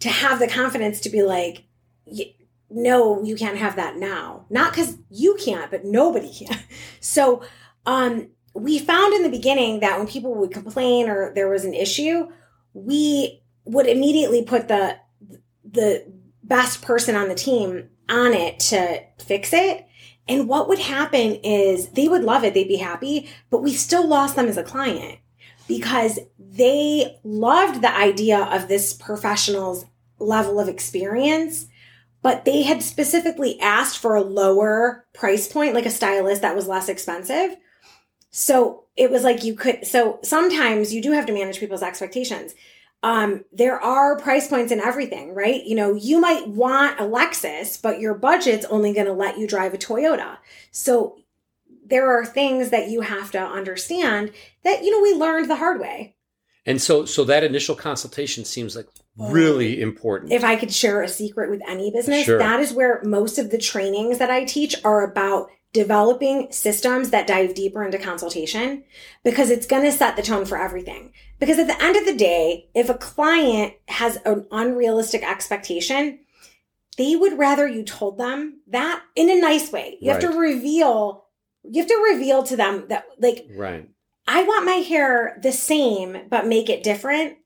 to 0.00 0.08
have 0.08 0.38
the 0.38 0.48
confidence 0.48 1.00
to 1.00 1.10
be 1.10 1.22
like, 1.22 1.64
no, 2.68 3.22
you 3.22 3.36
can't 3.36 3.58
have 3.58 3.76
that 3.76 3.96
now. 3.96 4.44
Not 4.50 4.72
because 4.72 4.96
you 5.10 5.36
can't, 5.38 5.70
but 5.70 5.84
nobody 5.84 6.32
can. 6.32 6.58
So, 7.00 7.42
um, 7.86 8.30
we 8.52 8.78
found 8.80 9.14
in 9.14 9.22
the 9.22 9.28
beginning 9.28 9.80
that 9.80 9.98
when 9.98 10.08
people 10.08 10.34
would 10.34 10.50
complain 10.50 11.08
or 11.08 11.32
there 11.34 11.48
was 11.48 11.64
an 11.64 11.74
issue, 11.74 12.26
we 12.72 13.42
would 13.64 13.86
immediately 13.86 14.42
put 14.42 14.66
the 14.66 14.98
the 15.70 16.10
best 16.42 16.82
person 16.82 17.14
on 17.14 17.28
the 17.28 17.34
team 17.34 17.88
on 18.08 18.32
it 18.32 18.58
to 18.60 19.02
fix 19.18 19.52
it. 19.52 19.85
And 20.28 20.48
what 20.48 20.68
would 20.68 20.78
happen 20.78 21.36
is 21.36 21.90
they 21.90 22.08
would 22.08 22.24
love 22.24 22.44
it, 22.44 22.54
they'd 22.54 22.68
be 22.68 22.76
happy, 22.76 23.28
but 23.50 23.62
we 23.62 23.72
still 23.72 24.06
lost 24.06 24.36
them 24.36 24.48
as 24.48 24.56
a 24.56 24.64
client 24.64 25.18
because 25.68 26.18
they 26.38 27.18
loved 27.22 27.82
the 27.82 27.96
idea 27.96 28.38
of 28.38 28.68
this 28.68 28.92
professional's 28.92 29.84
level 30.18 30.58
of 30.58 30.68
experience, 30.68 31.66
but 32.22 32.44
they 32.44 32.62
had 32.62 32.82
specifically 32.82 33.60
asked 33.60 33.98
for 33.98 34.16
a 34.16 34.22
lower 34.22 35.06
price 35.12 35.46
point, 35.46 35.74
like 35.74 35.86
a 35.86 35.90
stylist 35.90 36.42
that 36.42 36.56
was 36.56 36.66
less 36.66 36.88
expensive. 36.88 37.56
So 38.30 38.84
it 38.96 39.10
was 39.10 39.22
like 39.22 39.44
you 39.44 39.54
could, 39.54 39.86
so 39.86 40.18
sometimes 40.22 40.92
you 40.92 41.00
do 41.02 41.12
have 41.12 41.26
to 41.26 41.32
manage 41.32 41.60
people's 41.60 41.82
expectations. 41.82 42.54
Um, 43.06 43.44
there 43.52 43.80
are 43.80 44.18
price 44.18 44.48
points 44.48 44.72
in 44.72 44.80
everything, 44.80 45.32
right? 45.32 45.64
You 45.64 45.76
know, 45.76 45.94
you 45.94 46.20
might 46.20 46.48
want 46.48 46.98
a 46.98 47.04
Lexus, 47.04 47.80
but 47.80 48.00
your 48.00 48.14
budget's 48.14 48.66
only 48.66 48.92
going 48.92 49.06
to 49.06 49.12
let 49.12 49.38
you 49.38 49.46
drive 49.46 49.72
a 49.74 49.78
Toyota. 49.78 50.38
So 50.72 51.16
there 51.86 52.10
are 52.10 52.26
things 52.26 52.70
that 52.70 52.88
you 52.88 53.02
have 53.02 53.30
to 53.30 53.38
understand 53.38 54.32
that, 54.64 54.82
you 54.82 54.90
know, 54.90 55.00
we 55.00 55.14
learned 55.14 55.48
the 55.48 55.54
hard 55.54 55.80
way. 55.80 56.16
And 56.66 56.82
so, 56.82 57.04
so 57.04 57.22
that 57.22 57.44
initial 57.44 57.76
consultation 57.76 58.44
seems 58.44 58.74
like 58.74 58.88
really 59.16 59.80
important. 59.80 60.32
If 60.32 60.42
I 60.42 60.56
could 60.56 60.72
share 60.72 61.00
a 61.00 61.08
secret 61.08 61.48
with 61.48 61.62
any 61.68 61.92
business, 61.92 62.24
sure. 62.24 62.38
that 62.38 62.58
is 62.58 62.72
where 62.72 63.00
most 63.04 63.38
of 63.38 63.52
the 63.52 63.58
trainings 63.58 64.18
that 64.18 64.30
I 64.30 64.44
teach 64.44 64.74
are 64.84 65.08
about 65.08 65.48
developing 65.72 66.50
systems 66.50 67.10
that 67.10 67.26
dive 67.26 67.54
deeper 67.54 67.84
into 67.84 67.98
consultation 67.98 68.82
because 69.24 69.50
it's 69.50 69.66
going 69.66 69.82
to 69.82 69.92
set 69.92 70.16
the 70.16 70.22
tone 70.22 70.46
for 70.46 70.58
everything. 70.58 71.12
Because 71.38 71.58
at 71.58 71.66
the 71.66 71.82
end 71.82 71.96
of 71.96 72.06
the 72.06 72.14
day, 72.14 72.68
if 72.74 72.88
a 72.88 72.94
client 72.94 73.74
has 73.88 74.16
an 74.24 74.46
unrealistic 74.50 75.22
expectation, 75.22 76.20
they 76.96 77.14
would 77.14 77.38
rather 77.38 77.68
you 77.68 77.82
told 77.82 78.18
them 78.18 78.60
that 78.68 79.02
in 79.14 79.28
a 79.28 79.40
nice 79.40 79.70
way. 79.70 79.98
You 80.00 80.12
right. 80.12 80.22
have 80.22 80.32
to 80.32 80.38
reveal 80.38 81.24
you 81.68 81.82
have 81.82 81.88
to 81.88 82.08
reveal 82.12 82.42
to 82.44 82.56
them 82.56 82.86
that 82.88 83.06
like 83.18 83.46
Right. 83.54 83.88
I 84.26 84.42
want 84.42 84.66
my 84.66 84.72
hair 84.72 85.38
the 85.42 85.52
same, 85.52 86.22
but 86.28 86.46
make 86.46 86.68
it 86.68 86.82
different. 86.82 87.38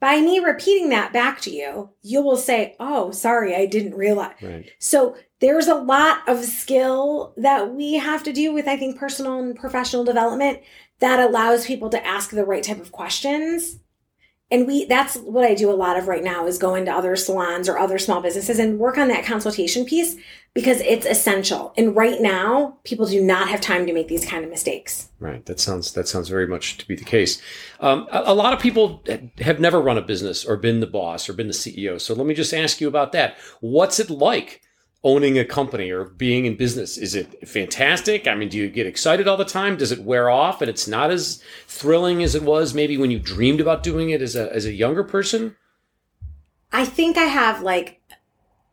By 0.00 0.20
me 0.20 0.38
repeating 0.38 0.90
that 0.90 1.12
back 1.12 1.40
to 1.42 1.50
you, 1.50 1.90
you 2.02 2.22
will 2.22 2.36
say, 2.36 2.76
Oh, 2.78 3.10
sorry, 3.10 3.54
I 3.54 3.66
didn't 3.66 3.94
realize. 3.94 4.34
Right. 4.40 4.70
So 4.78 5.16
there's 5.44 5.68
a 5.68 5.74
lot 5.74 6.26
of 6.26 6.42
skill 6.42 7.34
that 7.36 7.74
we 7.74 7.94
have 7.94 8.22
to 8.22 8.32
do 8.32 8.54
with, 8.54 8.66
I 8.66 8.78
think, 8.78 8.98
personal 8.98 9.38
and 9.38 9.54
professional 9.54 10.02
development 10.02 10.60
that 11.00 11.20
allows 11.20 11.66
people 11.66 11.90
to 11.90 12.06
ask 12.06 12.30
the 12.30 12.46
right 12.46 12.62
type 12.62 12.80
of 12.80 12.92
questions. 12.92 13.78
And 14.50 14.66
we 14.66 14.86
that's 14.86 15.16
what 15.16 15.44
I 15.44 15.54
do 15.54 15.70
a 15.70 15.76
lot 15.76 15.98
of 15.98 16.08
right 16.08 16.24
now 16.24 16.46
is 16.46 16.56
go 16.56 16.74
into 16.74 16.90
other 16.90 17.14
salons 17.14 17.68
or 17.68 17.78
other 17.78 17.98
small 17.98 18.22
businesses 18.22 18.58
and 18.58 18.78
work 18.78 18.96
on 18.96 19.08
that 19.08 19.26
consultation 19.26 19.84
piece 19.84 20.16
because 20.54 20.80
it's 20.80 21.04
essential. 21.04 21.74
And 21.76 21.94
right 21.94 22.22
now, 22.22 22.78
people 22.84 23.04
do 23.04 23.22
not 23.22 23.48
have 23.48 23.60
time 23.60 23.84
to 23.86 23.92
make 23.92 24.08
these 24.08 24.24
kind 24.24 24.44
of 24.44 24.50
mistakes. 24.50 25.10
Right. 25.18 25.44
That 25.44 25.60
sounds 25.60 25.92
that 25.92 26.08
sounds 26.08 26.30
very 26.30 26.46
much 26.46 26.78
to 26.78 26.88
be 26.88 26.96
the 26.96 27.04
case. 27.04 27.42
Um, 27.80 28.06
a, 28.10 28.22
a 28.26 28.34
lot 28.34 28.54
of 28.54 28.60
people 28.60 29.02
have 29.40 29.60
never 29.60 29.78
run 29.78 29.98
a 29.98 30.02
business 30.02 30.42
or 30.42 30.56
been 30.56 30.80
the 30.80 30.86
boss 30.86 31.28
or 31.28 31.34
been 31.34 31.48
the 31.48 31.52
CEO. 31.52 32.00
So 32.00 32.14
let 32.14 32.26
me 32.26 32.32
just 32.32 32.54
ask 32.54 32.80
you 32.80 32.88
about 32.88 33.12
that. 33.12 33.36
What's 33.60 34.00
it 34.00 34.08
like 34.08 34.62
owning 35.04 35.38
a 35.38 35.44
company 35.44 35.90
or 35.90 36.06
being 36.06 36.46
in 36.46 36.56
business? 36.56 36.96
Is 36.96 37.14
it 37.14 37.46
fantastic? 37.46 38.26
I 38.26 38.34
mean, 38.34 38.48
do 38.48 38.56
you 38.56 38.68
get 38.68 38.86
excited 38.86 39.28
all 39.28 39.36
the 39.36 39.44
time? 39.44 39.76
Does 39.76 39.92
it 39.92 40.02
wear 40.02 40.30
off 40.30 40.62
and 40.62 40.70
it's 40.70 40.88
not 40.88 41.10
as 41.10 41.42
thrilling 41.66 42.22
as 42.22 42.34
it 42.34 42.42
was 42.42 42.74
maybe 42.74 42.96
when 42.96 43.10
you 43.10 43.18
dreamed 43.18 43.60
about 43.60 43.82
doing 43.82 44.10
it 44.10 44.22
as 44.22 44.34
a 44.34 44.52
as 44.52 44.64
a 44.64 44.72
younger 44.72 45.04
person? 45.04 45.56
I 46.72 46.86
think 46.86 47.18
I 47.18 47.24
have 47.24 47.62
like 47.62 48.00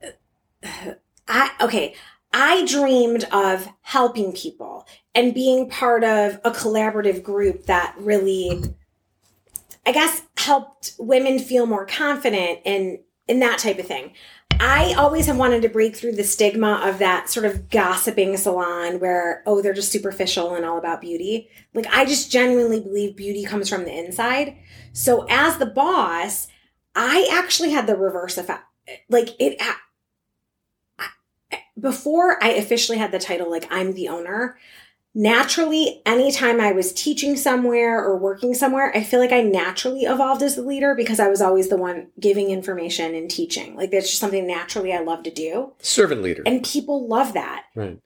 uh, 0.01 0.93
I 1.27 1.51
okay, 1.61 1.93
I 2.33 2.65
dreamed 2.65 3.25
of 3.31 3.67
helping 3.81 4.31
people 4.31 4.87
and 5.13 5.33
being 5.33 5.69
part 5.69 6.05
of 6.05 6.39
a 6.45 6.51
collaborative 6.51 7.21
group 7.21 7.65
that 7.65 7.93
really 7.99 8.63
I 9.85 9.91
guess 9.91 10.21
helped 10.37 10.93
women 10.97 11.39
feel 11.39 11.65
more 11.65 11.85
confident 11.85 12.59
and 12.65 12.99
and 13.31 13.41
that 13.41 13.59
type 13.59 13.79
of 13.79 13.87
thing. 13.87 14.11
I 14.59 14.93
always 14.93 15.25
have 15.25 15.37
wanted 15.37 15.61
to 15.63 15.69
break 15.69 15.95
through 15.95 16.11
the 16.11 16.23
stigma 16.23 16.81
of 16.83 16.99
that 16.99 17.29
sort 17.29 17.45
of 17.45 17.69
gossiping 17.69 18.35
salon 18.37 18.99
where, 18.99 19.41
oh, 19.47 19.61
they're 19.61 19.73
just 19.73 19.91
superficial 19.91 20.53
and 20.53 20.65
all 20.65 20.77
about 20.77 21.01
beauty. 21.01 21.47
Like, 21.73 21.87
I 21.87 22.05
just 22.05 22.31
genuinely 22.31 22.81
believe 22.81 23.15
beauty 23.15 23.43
comes 23.43 23.69
from 23.69 23.85
the 23.85 23.97
inside. 23.97 24.57
So, 24.93 25.25
as 25.29 25.57
the 25.57 25.65
boss, 25.65 26.47
I 26.93 27.27
actually 27.31 27.71
had 27.71 27.87
the 27.87 27.95
reverse 27.95 28.37
effect. 28.37 28.65
Like, 29.09 29.29
it, 29.39 29.59
before 31.79 32.43
I 32.43 32.49
officially 32.49 32.97
had 32.97 33.11
the 33.11 33.19
title, 33.19 33.49
like, 33.49 33.65
I'm 33.71 33.93
the 33.93 34.09
owner, 34.09 34.57
naturally, 35.13 36.01
anytime 36.05 36.61
I 36.61 36.71
was 36.71 36.93
teaching 36.93 37.35
somewhere 37.35 38.03
or 38.03 38.17
working 38.17 38.53
somewhere, 38.53 38.95
I 38.95 39.03
feel 39.03 39.19
like 39.19 39.31
I 39.31 39.41
naturally 39.41 40.01
evolved 40.01 40.41
as 40.41 40.55
the 40.55 40.61
leader 40.61 40.95
because 40.95 41.19
I 41.19 41.27
was 41.27 41.41
always 41.41 41.69
the 41.69 41.77
one 41.77 42.07
giving 42.19 42.49
information 42.49 43.13
and 43.13 43.29
teaching. 43.29 43.75
Like 43.75 43.91
that's 43.91 44.07
just 44.07 44.19
something 44.19 44.47
naturally 44.47 44.93
I 44.93 45.01
love 45.01 45.23
to 45.23 45.31
do. 45.31 45.73
Servant 45.79 46.21
leader. 46.21 46.43
And 46.45 46.63
people 46.63 47.07
love 47.07 47.33
that. 47.33 47.65
Right. 47.75 47.99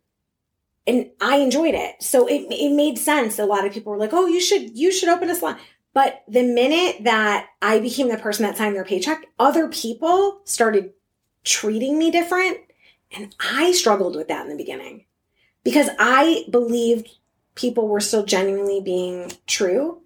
And 0.88 1.10
I 1.20 1.38
enjoyed 1.38 1.74
it. 1.74 2.02
So 2.02 2.28
it, 2.28 2.46
it 2.52 2.76
made 2.76 2.98
sense. 2.98 3.40
A 3.40 3.46
lot 3.46 3.66
of 3.66 3.74
people 3.74 3.92
were 3.92 3.98
like, 3.98 4.14
oh, 4.14 4.28
you 4.28 4.40
should, 4.40 4.78
you 4.78 4.92
should 4.92 5.10
open 5.10 5.30
a 5.30 5.36
salon. 5.36 5.58
But 5.94 6.24
the 6.28 6.44
minute 6.44 7.04
that 7.06 7.48
I 7.62 7.80
became 7.80 8.10
the 8.10 8.18
person 8.18 8.46
that 8.46 8.58
signed 8.58 8.76
their 8.76 8.84
paycheck, 8.84 9.26
other 9.40 9.70
people 9.70 10.42
started 10.44 10.92
treating 11.44 11.98
me 11.98 12.12
different. 12.12 12.58
And 13.16 13.34
I 13.40 13.72
struggled 13.72 14.16
with 14.16 14.28
that 14.28 14.44
in 14.44 14.52
the 14.52 14.58
beginning 14.58 15.06
because 15.66 15.90
I 16.00 16.46
believed 16.50 17.10
people 17.56 17.90
were 17.90 18.00
still 18.00 18.24
genuinely 18.24 18.80
being 18.80 19.34
true. 19.48 20.02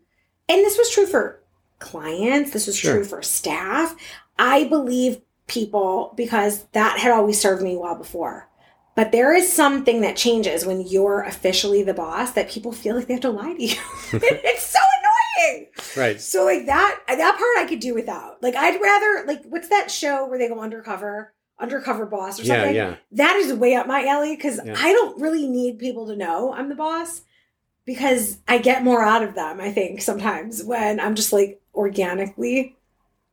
And 0.47 0.61
this 0.61 0.77
was 0.79 0.89
true 0.89 1.05
for 1.05 1.39
clients, 1.77 2.51
this 2.51 2.65
was 2.65 2.75
Sure. 2.75 2.95
true 2.95 3.03
for 3.05 3.21
staff. 3.21 3.95
I 4.39 4.63
believe 4.63 5.21
people 5.45 6.13
because 6.15 6.63
that 6.71 6.97
had 6.99 7.11
always 7.11 7.39
served 7.39 7.61
me 7.61 7.75
well 7.77 7.95
before. 7.95 8.47
But 8.95 9.11
there 9.11 9.33
is 9.33 9.51
something 9.51 10.01
that 10.01 10.17
changes 10.17 10.65
when 10.65 10.81
you're 10.81 11.21
officially 11.21 11.83
the 11.83 11.93
boss 11.93 12.31
that 12.31 12.49
people 12.49 12.71
feel 12.71 12.95
like 12.95 13.07
they 13.07 13.13
have 13.13 13.21
to 13.21 13.29
lie 13.29 13.53
to 13.53 13.63
you. 13.63 13.75
it's 14.13 14.65
so 14.65 14.79
annoying. 14.99 15.67
Right. 15.95 16.19
So 16.19 16.43
like 16.45 16.65
that 16.65 16.99
that 17.07 17.37
part 17.37 17.57
I 17.57 17.65
could 17.69 17.79
do 17.79 17.93
without. 17.93 18.41
Like 18.43 18.55
I'd 18.55 18.81
rather 18.81 19.25
like 19.27 19.43
what's 19.45 19.69
that 19.69 19.89
show 19.91 20.27
where 20.27 20.37
they 20.37 20.47
go 20.49 20.59
undercover? 20.59 21.33
Undercover 21.59 22.05
boss 22.05 22.39
or 22.39 22.45
something? 22.45 22.73
yeah. 22.75 22.95
That 23.11 23.35
is 23.35 23.53
way 23.53 23.75
up 23.75 23.85
my 23.87 24.05
alley 24.05 24.35
because 24.35 24.59
Yeah. 24.65 24.75
I 24.77 24.91
don't 24.93 25.19
really 25.19 25.47
need 25.47 25.77
people 25.79 26.07
to 26.07 26.15
know 26.15 26.53
I'm 26.53 26.69
the 26.69 26.75
boss 26.75 27.21
because 27.85 28.37
I 28.47 28.59
get 28.59 28.83
more 28.83 29.03
out 29.03 29.23
of 29.23 29.35
them, 29.35 29.59
I 29.59 29.71
think, 29.71 30.01
sometimes 30.01 30.63
when 30.63 30.99
I'm 30.99 31.15
just 31.15 31.33
like 31.33 31.59
organically 31.75 32.75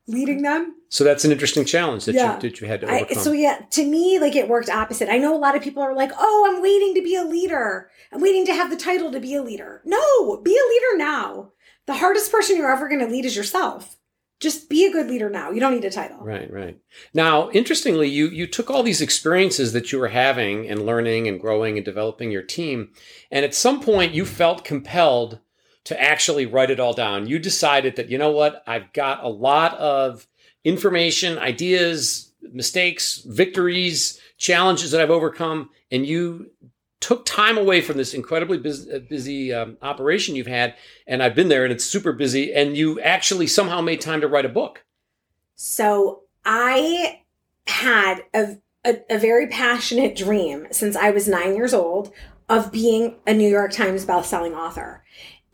leading 0.09 0.43
them. 0.43 0.75
So 0.89 1.03
that's 1.05 1.25
an 1.25 1.33
interesting 1.33 1.65
challenge 1.65 2.05
that 2.07 2.15
Yeah. 2.15 2.37
you 2.37 2.41
that 2.43 2.61
you 2.61 2.67
had 2.67 2.81
to 2.83 2.89
I, 2.91 3.01
overcome. 3.01 3.23
so 3.23 3.33
yeah, 3.33 3.59
to 3.71 3.85
me, 3.85 4.19
like 4.19 4.37
it 4.37 4.49
worked 4.49 4.71
opposite. 4.71 5.09
I 5.11 5.19
know 5.19 5.35
a 5.35 5.39
lot 5.39 5.57
of 5.57 5.63
people 5.63 5.83
are 5.83 5.95
like, 5.95 6.13
"Oh, 6.19 6.49
I'm 6.49 6.63
waiting 6.63 6.95
to 6.95 7.03
be 7.03 7.17
a 7.17 7.25
leader. 7.25 7.91
I'm 8.13 8.21
waiting 8.21 8.47
to 8.47 8.55
have 8.55 8.71
the 8.71 8.77
title 8.77 9.11
to 9.13 9.19
be 9.21 9.35
a 9.35 9.43
leader." 9.43 9.83
No, 9.85 10.37
be 10.39 10.53
a 10.57 10.69
leader 10.73 10.97
now. 10.97 11.51
The 11.87 11.95
hardest 11.95 12.31
person 12.33 12.57
you're 12.57 12.71
ever 12.73 12.89
going 12.89 13.01
to 13.01 13.07
lead 13.07 13.25
is 13.25 13.37
yourself. 13.37 13.96
Just 14.39 14.69
be 14.69 14.85
a 14.85 14.93
good 14.93 15.09
leader 15.09 15.31
now. 15.31 15.51
You 15.51 15.61
don't 15.61 15.75
need 15.75 15.85
a 15.85 15.91
title. 15.91 16.19
Right, 16.19 16.53
right. 16.53 16.79
Now, 17.15 17.51
interestingly, 17.51 18.09
you 18.09 18.29
you 18.29 18.47
took 18.47 18.71
all 18.71 18.83
these 18.83 19.01
experiences 19.01 19.73
that 19.73 19.93
you 19.93 19.99
were 19.99 20.09
having 20.09 20.69
and 20.69 20.85
learning 20.85 21.27
and 21.27 21.41
growing 21.41 21.79
and 21.79 21.85
developing 21.85 22.31
your 22.31 22.43
team, 22.43 22.91
and 23.31 23.45
at 23.45 23.55
some 23.55 23.81
point 23.81 24.13
you 24.13 24.27
felt 24.27 24.65
compelled 24.65 25.41
to 25.85 26.01
actually 26.03 26.45
write 26.47 26.71
it 26.71 26.81
all 26.81 26.93
down. 26.93 27.27
You 27.27 27.39
decided 27.39 27.97
that 27.97 28.11
you 28.11 28.19
know 28.19 28.31
what, 28.31 28.63
I've 28.67 28.93
got 28.93 29.25
a 29.25 29.29
lot 29.29 29.75
of 29.79 30.27
information, 30.65 31.39
ideas, 31.39 32.33
mistakes, 32.53 33.23
victories, 33.25 34.21
challenges 34.37 34.91
that 34.91 35.01
I've 35.01 35.11
overcome, 35.11 35.71
and 35.91 36.05
you 36.05 36.51
took 37.01 37.27
time 37.27 37.59
away 37.59 37.81
from 37.81 37.97
this 37.97 38.15
incredibly 38.15 38.59
busy, 38.59 38.99
busy 39.01 39.53
um, 39.53 39.77
operation 39.83 40.35
you've 40.35 40.47
had 40.47 40.75
and 41.07 41.23
i've 41.23 41.35
been 41.35 41.49
there 41.49 41.65
and 41.65 41.73
it's 41.73 41.85
super 41.85 42.13
busy 42.13 42.55
and 42.55 42.77
you 42.77 42.99
actually 43.01 43.47
somehow 43.47 43.81
made 43.81 44.01
time 44.01 44.21
to 44.21 44.29
write 44.29 44.47
a 44.47 44.49
book 44.49 44.87
So 45.57 46.23
I 46.45 47.21
had 47.67 48.25
a, 48.33 48.59
a, 48.85 48.99
a 49.11 49.19
very 49.19 49.49
passionate 49.49 50.15
dream 50.15 50.67
since 50.71 50.95
I 50.95 51.11
was 51.11 51.27
nine 51.27 51.57
years 51.57 51.75
old 51.75 52.13
of 52.49 52.71
being 52.71 53.17
a 53.27 53.35
New 53.35 53.49
York 53.49 53.73
Times 53.73 54.05
bestselling 54.05 54.55
author. 54.55 55.03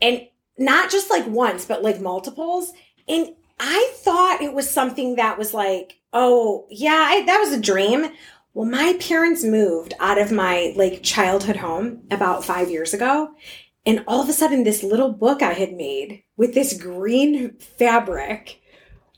And 0.01 0.27
not 0.57 0.91
just 0.91 1.09
like 1.09 1.25
once, 1.25 1.65
but 1.65 1.81
like 1.81 1.99
multiples. 1.99 2.73
And 3.07 3.33
I 3.59 3.91
thought 3.95 4.41
it 4.41 4.53
was 4.53 4.69
something 4.69 5.15
that 5.15 5.39
was 5.39 5.53
like, 5.53 5.99
oh, 6.11 6.67
yeah, 6.69 7.07
I, 7.09 7.25
that 7.25 7.39
was 7.39 7.53
a 7.53 7.59
dream. 7.59 8.11
Well, 8.53 8.69
my 8.69 8.97
parents 8.99 9.43
moved 9.43 9.93
out 9.99 10.19
of 10.19 10.31
my 10.31 10.73
like 10.75 11.03
childhood 11.03 11.57
home 11.57 12.03
about 12.11 12.45
five 12.45 12.69
years 12.69 12.93
ago. 12.93 13.31
And 13.85 14.03
all 14.07 14.21
of 14.21 14.29
a 14.29 14.33
sudden, 14.33 14.63
this 14.63 14.83
little 14.83 15.11
book 15.11 15.41
I 15.41 15.53
had 15.53 15.73
made 15.73 16.23
with 16.37 16.53
this 16.53 16.79
green 16.79 17.57
fabric 17.57 18.61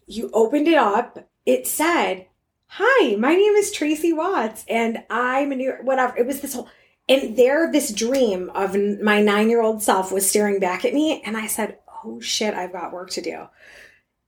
you 0.08 0.30
opened 0.34 0.68
it 0.68 0.78
up. 0.78 1.28
It 1.46 1.68
said, 1.68 2.28
Hi, 2.68 3.16
my 3.16 3.36
name 3.36 3.54
is 3.54 3.72
Tracy 3.72 4.12
Watts, 4.12 4.66
and 4.68 5.04
I'm 5.10 5.52
a 5.52 5.56
new, 5.56 5.74
whatever. 5.82 6.18
It 6.18 6.26
was 6.26 6.42
this 6.42 6.54
whole, 6.54 6.70
and 7.08 7.38
there, 7.38 7.72
this 7.72 7.94
dream 7.94 8.50
of 8.54 8.76
my 9.02 9.22
nine 9.22 9.50
year 9.50 9.62
old 9.62 9.84
self 9.84 10.12
was 10.12 10.28
staring 10.30 10.60
back 10.60 10.84
at 10.86 10.94
me. 10.94 11.22
And 11.26 11.38
I 11.38 11.48
said, 11.48 11.78
Oh 12.04 12.20
shit, 12.20 12.54
I've 12.54 12.74
got 12.74 12.92
work 12.92 13.10
to 13.12 13.22
do. 13.22 13.48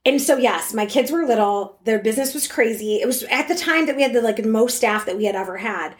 And 0.07 0.21
so, 0.21 0.37
yes, 0.37 0.73
my 0.73 0.85
kids 0.85 1.11
were 1.11 1.25
little. 1.25 1.79
Their 1.83 1.99
business 1.99 2.33
was 2.33 2.47
crazy. 2.47 3.01
It 3.01 3.05
was 3.05 3.23
at 3.23 3.49
the 3.49 3.55
time 3.55 3.87
that 3.87 3.97
we 3.97 4.03
had 4.03 4.13
the 4.13 4.21
like 4.21 4.43
most 4.45 4.77
staff 4.77 5.05
that 5.05 5.17
we 5.17 5.25
had 5.25 5.35
ever 5.35 5.57
had. 5.57 5.95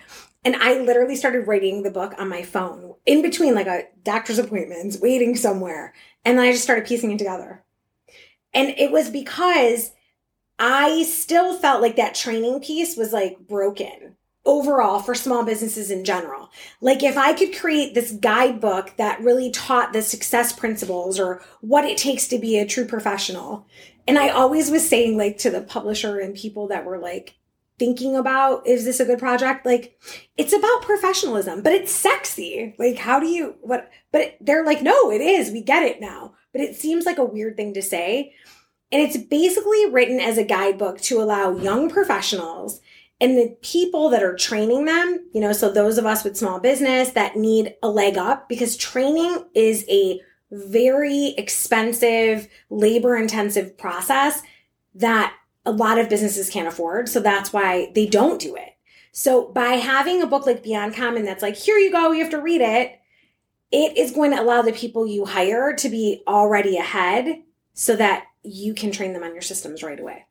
And 0.45 0.55
I 0.55 0.79
literally 0.79 1.17
started 1.17 1.45
writing 1.45 1.83
the 1.83 1.91
book 1.91 2.13
on 2.17 2.29
my 2.29 2.41
phone 2.41 2.93
in 3.05 3.21
between 3.21 3.53
like 3.53 3.67
a 3.67 3.83
doctor's 4.03 4.39
appointments, 4.39 4.97
waiting 5.01 5.35
somewhere. 5.35 5.93
And 6.23 6.37
then 6.37 6.45
I 6.45 6.53
just 6.53 6.63
started 6.63 6.87
piecing 6.87 7.11
it 7.11 7.17
together. 7.17 7.65
And 8.53 8.69
it 8.77 8.93
was 8.93 9.09
because 9.09 9.91
I 10.57 11.03
still 11.03 11.57
felt 11.57 11.81
like 11.81 11.97
that 11.97 12.15
training 12.15 12.61
piece 12.61 12.95
was 12.95 13.11
like 13.11 13.37
broken 13.45 14.15
overall 14.47 14.99
for 14.99 15.13
small 15.13 15.43
businesses 15.43 15.91
in 15.91 16.05
general. 16.05 16.49
Like 16.79 17.03
if 17.03 17.17
I 17.17 17.33
could 17.33 17.55
create 17.55 17.93
this 17.93 18.13
guidebook 18.13 18.95
that 18.95 19.21
really 19.21 19.51
taught 19.51 19.91
the 19.91 20.01
success 20.01 20.53
principles 20.53 21.19
or 21.19 21.41
what 21.59 21.83
it 21.83 21.97
takes 21.97 22.27
to 22.29 22.39
be 22.39 22.57
a 22.57 22.65
true 22.65 22.85
professional. 22.85 23.67
And 24.07 24.17
I 24.17 24.29
always 24.29 24.71
was 24.71 24.87
saying 24.87 25.17
like 25.17 25.37
to 25.39 25.49
the 25.49 25.61
publisher 25.61 26.19
and 26.19 26.35
people 26.35 26.67
that 26.69 26.85
were 26.85 26.97
like 26.99 27.35
thinking 27.79 28.15
about 28.15 28.65
is 28.65 28.85
this 28.85 28.99
a 28.99 29.05
good 29.05 29.19
project? 29.19 29.65
Like 29.65 29.99
it's 30.37 30.53
about 30.53 30.81
professionalism, 30.81 31.61
but 31.61 31.73
it's 31.73 31.91
sexy. 31.91 32.75
Like 32.79 32.97
how 32.97 33.19
do 33.19 33.27
you 33.27 33.55
what 33.61 33.89
but 34.11 34.37
they're 34.41 34.65
like 34.65 34.81
no, 34.81 35.11
it 35.11 35.21
is. 35.21 35.51
We 35.51 35.61
get 35.61 35.83
it 35.83 35.99
now. 36.01 36.33
But 36.53 36.61
it 36.61 36.75
seems 36.75 37.05
like 37.05 37.17
a 37.17 37.25
weird 37.25 37.55
thing 37.57 37.73
to 37.75 37.81
say. 37.81 38.33
And 38.91 39.01
it's 39.01 39.17
basically 39.17 39.91
written 39.91 40.19
as 40.19 40.37
a 40.37 40.45
guidebook 40.45 41.01
to 41.01 41.21
allow 41.21 41.57
young 41.57 41.89
professionals 41.89 42.79
And 43.19 43.37
the 43.37 43.57
people 43.61 44.09
that 44.09 44.23
are 44.23 44.35
training 44.35 44.85
them, 44.85 45.27
you 45.33 45.41
know, 45.41 45.51
so 45.51 45.71
those 45.71 45.97
of 45.97 46.05
us 46.05 46.23
with 46.23 46.37
small 46.37 46.59
business 46.59 47.11
that 47.11 47.35
need 47.35 47.73
a 47.81 47.89
leg 47.89 48.17
up 48.17 48.47
because 48.47 48.77
training 48.77 49.43
is 49.55 49.85
a 49.89 50.21
very 50.51 51.35
expensive, 51.37 52.47
labor 52.69 53.15
intensive 53.15 53.77
process 53.77 54.41
that 54.95 55.33
a 55.65 55.71
lot 55.71 55.99
of 55.99 56.09
businesses 56.09 56.49
can't 56.49 56.67
afford. 56.67 57.09
So 57.09 57.19
that's 57.19 57.51
why 57.51 57.91
they 57.93 58.05
don't 58.05 58.39
do 58.39 58.55
it. 58.55 58.77
So 59.11 59.47
by 59.47 59.73
having 59.73 60.21
a 60.21 60.27
book 60.27 60.45
like 60.45 60.63
Beyond 60.63 60.95
Common 60.95 61.25
that's 61.25 61.41
like, 61.41 61.55
here 61.55 61.77
you 61.77 61.91
go, 61.91 62.11
you 62.11 62.21
have 62.21 62.31
to 62.31 62.41
read 62.41 62.61
it, 62.61 62.99
it 63.71 63.97
is 63.97 64.11
going 64.11 64.31
to 64.31 64.39
allow 64.39 64.61
the 64.61 64.71
people 64.71 65.07
you 65.07 65.25
hire 65.25 65.73
to 65.73 65.89
be 65.89 66.21
already 66.27 66.77
ahead 66.77 67.41
so 67.73 67.95
that 67.95 68.25
you 68.43 68.75
can 68.75 68.91
train 68.91 69.13
them 69.13 69.23
on 69.23 69.33
your 69.33 69.41
systems 69.41 69.81
right 69.81 69.99
away. 69.99 70.26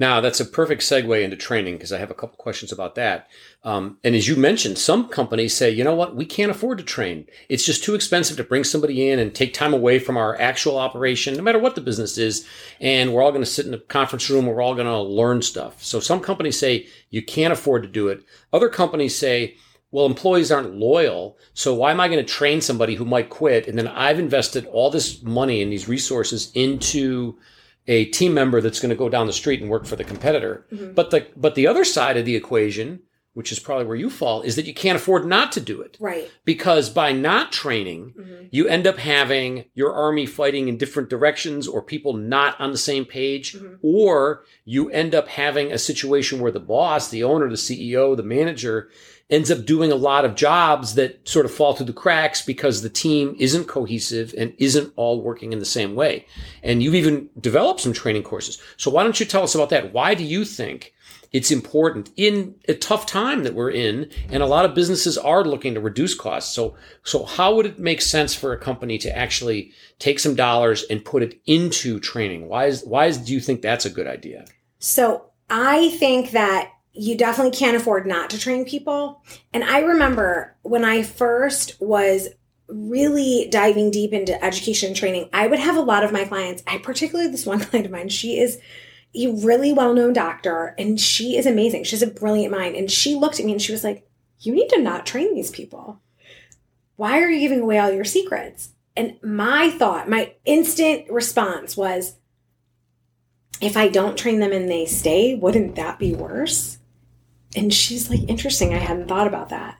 Now, 0.00 0.22
that's 0.22 0.40
a 0.40 0.46
perfect 0.46 0.80
segue 0.80 1.22
into 1.22 1.36
training 1.36 1.74
because 1.74 1.92
I 1.92 1.98
have 1.98 2.10
a 2.10 2.14
couple 2.14 2.38
questions 2.38 2.72
about 2.72 2.94
that. 2.94 3.28
Um, 3.64 3.98
and 4.02 4.14
as 4.14 4.26
you 4.26 4.34
mentioned, 4.34 4.78
some 4.78 5.10
companies 5.10 5.54
say, 5.54 5.68
you 5.68 5.84
know 5.84 5.94
what, 5.94 6.16
we 6.16 6.24
can't 6.24 6.50
afford 6.50 6.78
to 6.78 6.84
train. 6.84 7.26
It's 7.50 7.66
just 7.66 7.84
too 7.84 7.94
expensive 7.94 8.38
to 8.38 8.44
bring 8.44 8.64
somebody 8.64 9.10
in 9.10 9.18
and 9.18 9.34
take 9.34 9.52
time 9.52 9.74
away 9.74 9.98
from 9.98 10.16
our 10.16 10.40
actual 10.40 10.78
operation, 10.78 11.36
no 11.36 11.42
matter 11.42 11.58
what 11.58 11.74
the 11.74 11.82
business 11.82 12.16
is. 12.16 12.48
And 12.80 13.12
we're 13.12 13.20
all 13.20 13.30
going 13.30 13.44
to 13.44 13.46
sit 13.50 13.66
in 13.66 13.74
a 13.74 13.78
conference 13.78 14.30
room. 14.30 14.46
We're 14.46 14.62
all 14.62 14.74
going 14.74 14.86
to 14.86 14.98
learn 14.98 15.42
stuff. 15.42 15.84
So 15.84 16.00
some 16.00 16.20
companies 16.20 16.58
say 16.58 16.86
you 17.10 17.22
can't 17.22 17.52
afford 17.52 17.82
to 17.82 17.88
do 17.88 18.08
it. 18.08 18.24
Other 18.54 18.70
companies 18.70 19.14
say, 19.14 19.58
well, 19.90 20.06
employees 20.06 20.50
aren't 20.50 20.76
loyal. 20.76 21.36
So 21.52 21.74
why 21.74 21.90
am 21.90 22.00
I 22.00 22.08
going 22.08 22.24
to 22.24 22.32
train 22.32 22.62
somebody 22.62 22.94
who 22.94 23.04
might 23.04 23.28
quit? 23.28 23.68
And 23.68 23.76
then 23.76 23.88
I've 23.88 24.18
invested 24.18 24.64
all 24.64 24.90
this 24.90 25.22
money 25.22 25.60
and 25.60 25.70
these 25.70 25.88
resources 25.88 26.50
into 26.54 27.36
a 27.86 28.06
team 28.06 28.34
member 28.34 28.60
that's 28.60 28.80
going 28.80 28.90
to 28.90 28.96
go 28.96 29.08
down 29.08 29.26
the 29.26 29.32
street 29.32 29.60
and 29.60 29.70
work 29.70 29.86
for 29.86 29.96
the 29.96 30.04
competitor. 30.04 30.66
Mm-hmm. 30.72 30.92
But 30.92 31.10
the 31.10 31.26
but 31.36 31.54
the 31.54 31.66
other 31.66 31.84
side 31.84 32.16
of 32.16 32.24
the 32.24 32.36
equation, 32.36 33.00
which 33.34 33.52
is 33.52 33.58
probably 33.58 33.86
where 33.86 33.96
you 33.96 34.10
fall, 34.10 34.42
is 34.42 34.56
that 34.56 34.66
you 34.66 34.74
can't 34.74 34.96
afford 34.96 35.26
not 35.26 35.52
to 35.52 35.60
do 35.60 35.80
it. 35.80 35.96
Right. 36.00 36.30
Because 36.44 36.90
by 36.90 37.12
not 37.12 37.52
training, 37.52 38.14
mm-hmm. 38.18 38.44
you 38.50 38.68
end 38.68 38.86
up 38.86 38.98
having 38.98 39.64
your 39.74 39.92
army 39.92 40.26
fighting 40.26 40.68
in 40.68 40.76
different 40.76 41.08
directions 41.08 41.66
or 41.66 41.82
people 41.82 42.12
not 42.12 42.60
on 42.60 42.70
the 42.70 42.78
same 42.78 43.04
page, 43.04 43.54
mm-hmm. 43.54 43.76
or 43.82 44.44
you 44.64 44.90
end 44.90 45.14
up 45.14 45.28
having 45.28 45.72
a 45.72 45.78
situation 45.78 46.40
where 46.40 46.52
the 46.52 46.60
boss, 46.60 47.08
the 47.08 47.24
owner, 47.24 47.48
the 47.48 47.54
CEO, 47.54 48.16
the 48.16 48.22
manager 48.22 48.90
ends 49.30 49.50
up 49.50 49.64
doing 49.64 49.92
a 49.92 49.96
lot 49.96 50.24
of 50.24 50.34
jobs 50.34 50.94
that 50.94 51.26
sort 51.28 51.46
of 51.46 51.54
fall 51.54 51.74
through 51.74 51.86
the 51.86 51.92
cracks 51.92 52.44
because 52.44 52.82
the 52.82 52.90
team 52.90 53.36
isn't 53.38 53.66
cohesive 53.66 54.34
and 54.36 54.54
isn't 54.58 54.92
all 54.96 55.22
working 55.22 55.52
in 55.52 55.58
the 55.58 55.64
same 55.64 55.94
way. 55.94 56.26
And 56.62 56.82
you've 56.82 56.94
even 56.94 57.30
developed 57.40 57.80
some 57.80 57.92
training 57.92 58.24
courses. 58.24 58.60
So 58.76 58.90
why 58.90 59.02
don't 59.02 59.20
you 59.20 59.26
tell 59.26 59.42
us 59.42 59.54
about 59.54 59.70
that? 59.70 59.92
Why 59.92 60.14
do 60.14 60.24
you 60.24 60.44
think 60.44 60.92
it's 61.32 61.50
important 61.50 62.10
in 62.16 62.56
a 62.66 62.74
tough 62.74 63.06
time 63.06 63.44
that 63.44 63.54
we're 63.54 63.70
in 63.70 64.10
and 64.30 64.42
a 64.42 64.46
lot 64.46 64.64
of 64.64 64.74
businesses 64.74 65.16
are 65.16 65.44
looking 65.44 65.74
to 65.74 65.80
reduce 65.80 66.14
costs. 66.14 66.52
So, 66.52 66.74
so 67.04 67.24
how 67.24 67.54
would 67.54 67.66
it 67.66 67.78
make 67.78 68.02
sense 68.02 68.34
for 68.34 68.52
a 68.52 68.58
company 68.58 68.98
to 68.98 69.16
actually 69.16 69.72
take 70.00 70.18
some 70.18 70.34
dollars 70.34 70.84
and 70.90 71.04
put 71.04 71.22
it 71.22 71.40
into 71.46 72.00
training? 72.00 72.48
Why 72.48 72.66
is, 72.66 72.82
why 72.82 73.06
is, 73.06 73.18
do 73.18 73.32
you 73.32 73.40
think 73.40 73.62
that's 73.62 73.84
a 73.84 73.90
good 73.90 74.08
idea? 74.08 74.44
So 74.80 75.30
I 75.48 75.90
think 75.90 76.32
that 76.32 76.72
you 76.92 77.16
definitely 77.16 77.56
can't 77.56 77.76
afford 77.76 78.06
not 78.06 78.30
to 78.30 78.38
train 78.38 78.64
people. 78.64 79.22
And 79.52 79.62
I 79.64 79.80
remember 79.80 80.56
when 80.62 80.84
I 80.84 81.02
first 81.02 81.80
was 81.80 82.28
really 82.68 83.48
diving 83.50 83.90
deep 83.90 84.12
into 84.12 84.42
education 84.44 84.94
training, 84.94 85.28
I 85.32 85.46
would 85.46 85.58
have 85.58 85.76
a 85.76 85.82
lot 85.82 86.04
of 86.04 86.12
my 86.12 86.24
clients, 86.24 86.62
I 86.66 86.78
particularly 86.78 87.30
this 87.30 87.46
one 87.46 87.60
client 87.64 87.86
of 87.86 87.92
mine, 87.92 88.08
she 88.08 88.38
is 88.38 88.58
a 89.14 89.28
really 89.44 89.72
well-known 89.72 90.12
doctor 90.12 90.74
and 90.78 91.00
she 91.00 91.36
is 91.36 91.46
amazing. 91.46 91.84
She's 91.84 92.02
a 92.02 92.06
brilliant 92.06 92.52
mind. 92.52 92.76
And 92.76 92.90
she 92.90 93.14
looked 93.14 93.40
at 93.40 93.46
me 93.46 93.52
and 93.52 93.62
she 93.62 93.72
was 93.72 93.82
like, 93.84 94.06
You 94.38 94.54
need 94.54 94.68
to 94.68 94.80
not 94.80 95.06
train 95.06 95.34
these 95.34 95.50
people. 95.50 96.00
Why 96.96 97.20
are 97.20 97.30
you 97.30 97.40
giving 97.40 97.60
away 97.60 97.78
all 97.78 97.90
your 97.90 98.04
secrets? 98.04 98.70
And 98.96 99.16
my 99.22 99.70
thought, 99.70 100.08
my 100.08 100.34
instant 100.44 101.10
response 101.10 101.76
was, 101.76 102.16
if 103.60 103.76
I 103.76 103.88
don't 103.88 104.18
train 104.18 104.40
them 104.40 104.52
and 104.52 104.68
they 104.68 104.86
stay, 104.86 105.34
wouldn't 105.34 105.76
that 105.76 105.98
be 105.98 106.14
worse? 106.14 106.78
And 107.56 107.72
she's 107.72 108.08
like, 108.10 108.28
interesting. 108.28 108.74
I 108.74 108.78
hadn't 108.78 109.08
thought 109.08 109.26
about 109.26 109.48
that. 109.48 109.78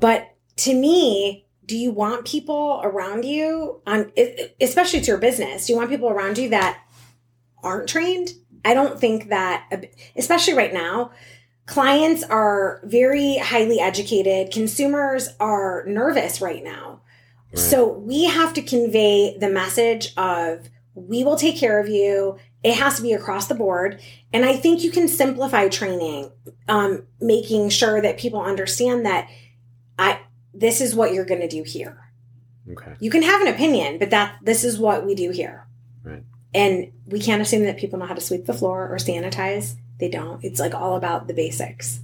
But 0.00 0.34
to 0.56 0.74
me, 0.74 1.46
do 1.64 1.76
you 1.76 1.90
want 1.92 2.26
people 2.26 2.80
around 2.84 3.24
you 3.24 3.80
on, 3.86 4.12
especially 4.60 5.00
to 5.00 5.06
your 5.06 5.18
business? 5.18 5.66
Do 5.66 5.72
you 5.72 5.78
want 5.78 5.90
people 5.90 6.10
around 6.10 6.36
you 6.38 6.50
that 6.50 6.82
aren't 7.62 7.88
trained? 7.88 8.30
I 8.64 8.74
don't 8.74 9.00
think 9.00 9.28
that, 9.28 9.86
especially 10.16 10.54
right 10.54 10.72
now, 10.72 11.12
clients 11.66 12.22
are 12.24 12.80
very 12.84 13.38
highly 13.38 13.80
educated. 13.80 14.52
Consumers 14.52 15.30
are 15.40 15.84
nervous 15.86 16.40
right 16.40 16.62
now. 16.62 17.00
Right. 17.52 17.58
So 17.58 17.88
we 17.88 18.24
have 18.24 18.52
to 18.54 18.62
convey 18.62 19.38
the 19.38 19.48
message 19.48 20.12
of 20.16 20.68
we 20.94 21.24
will 21.24 21.36
take 21.36 21.56
care 21.56 21.80
of 21.80 21.88
you. 21.88 22.38
It 22.62 22.76
has 22.76 22.96
to 22.96 23.02
be 23.02 23.12
across 23.12 23.48
the 23.48 23.54
board. 23.54 24.00
And 24.32 24.44
I 24.44 24.54
think 24.54 24.82
you 24.82 24.90
can 24.90 25.08
simplify 25.08 25.68
training, 25.68 26.30
um, 26.68 27.04
making 27.20 27.70
sure 27.70 28.00
that 28.00 28.18
people 28.18 28.40
understand 28.40 29.04
that 29.06 29.28
I 29.98 30.20
this 30.54 30.80
is 30.80 30.94
what 30.94 31.12
you're 31.12 31.24
going 31.24 31.40
to 31.40 31.48
do 31.48 31.62
here. 31.62 32.12
Okay. 32.70 32.94
You 33.00 33.10
can 33.10 33.22
have 33.22 33.40
an 33.40 33.48
opinion, 33.48 33.98
but 33.98 34.10
that 34.10 34.36
this 34.42 34.64
is 34.64 34.78
what 34.78 35.04
we 35.04 35.14
do 35.14 35.30
here. 35.30 35.66
Right. 36.04 36.22
And 36.54 36.92
we 37.06 37.20
can't 37.20 37.42
assume 37.42 37.64
that 37.64 37.78
people 37.78 37.98
know 37.98 38.06
how 38.06 38.14
to 38.14 38.20
sweep 38.20 38.46
the 38.46 38.54
floor 38.54 38.88
or 38.88 38.96
sanitize. 38.96 39.74
They 39.98 40.08
don't. 40.08 40.44
It's 40.44 40.60
like 40.60 40.74
all 40.74 40.96
about 40.96 41.26
the 41.26 41.34
basics 41.34 42.00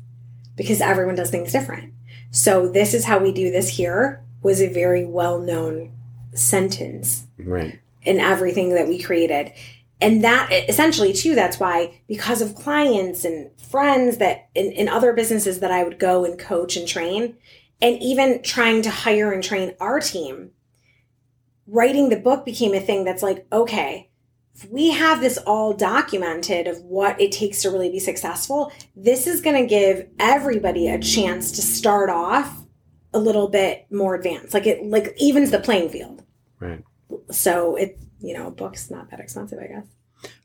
because 0.56 0.80
everyone 0.80 1.14
does 1.14 1.30
things 1.30 1.52
different. 1.52 1.92
So 2.30 2.68
this 2.68 2.94
is 2.94 3.04
how 3.04 3.18
we 3.18 3.32
do 3.32 3.50
this 3.50 3.68
here 3.68 4.22
was 4.42 4.60
a 4.60 4.72
very 4.72 5.04
well 5.04 5.38
known 5.38 5.92
sentence. 6.34 7.26
Right. 7.38 7.78
In 8.02 8.18
everything 8.18 8.74
that 8.74 8.88
we 8.88 9.00
created 9.00 9.52
and 10.00 10.22
that 10.22 10.48
essentially 10.68 11.12
too 11.12 11.34
that's 11.34 11.58
why 11.58 12.00
because 12.08 12.40
of 12.40 12.54
clients 12.54 13.24
and 13.24 13.50
friends 13.60 14.18
that 14.18 14.48
in, 14.54 14.72
in, 14.72 14.88
other 14.88 15.12
businesses 15.12 15.60
that 15.60 15.70
i 15.70 15.82
would 15.82 15.98
go 15.98 16.24
and 16.24 16.38
coach 16.38 16.76
and 16.76 16.86
train 16.88 17.36
and 17.80 18.00
even 18.02 18.42
trying 18.42 18.82
to 18.82 18.90
hire 18.90 19.32
and 19.32 19.42
train 19.42 19.74
our 19.80 20.00
team 20.00 20.50
writing 21.66 22.08
the 22.08 22.16
book 22.16 22.44
became 22.44 22.74
a 22.74 22.80
thing 22.80 23.04
that's 23.04 23.22
like 23.22 23.46
okay 23.52 24.08
if 24.54 24.68
we 24.70 24.90
have 24.90 25.20
this 25.20 25.38
all 25.38 25.72
documented 25.72 26.66
of 26.66 26.82
what 26.82 27.20
it 27.20 27.30
takes 27.30 27.62
to 27.62 27.70
really 27.70 27.90
be 27.90 28.00
successful 28.00 28.72
this 28.96 29.26
is 29.26 29.40
going 29.40 29.60
to 29.60 29.68
give 29.68 30.08
everybody 30.18 30.88
a 30.88 30.98
chance 30.98 31.52
to 31.52 31.62
start 31.62 32.10
off 32.10 32.64
a 33.12 33.18
little 33.18 33.48
bit 33.48 33.86
more 33.90 34.14
advanced. 34.14 34.54
Like 34.54 34.66
it 34.66 34.84
like 34.84 35.14
evens 35.18 35.50
the 35.50 35.60
playing 35.60 35.90
field. 35.90 36.22
Right. 36.60 36.82
So 37.30 37.76
it 37.76 37.98
you 38.20 38.34
know, 38.34 38.48
a 38.48 38.50
book's 38.50 38.90
not 38.90 39.10
that 39.10 39.20
expensive, 39.20 39.58
I 39.58 39.66
guess. 39.66 39.86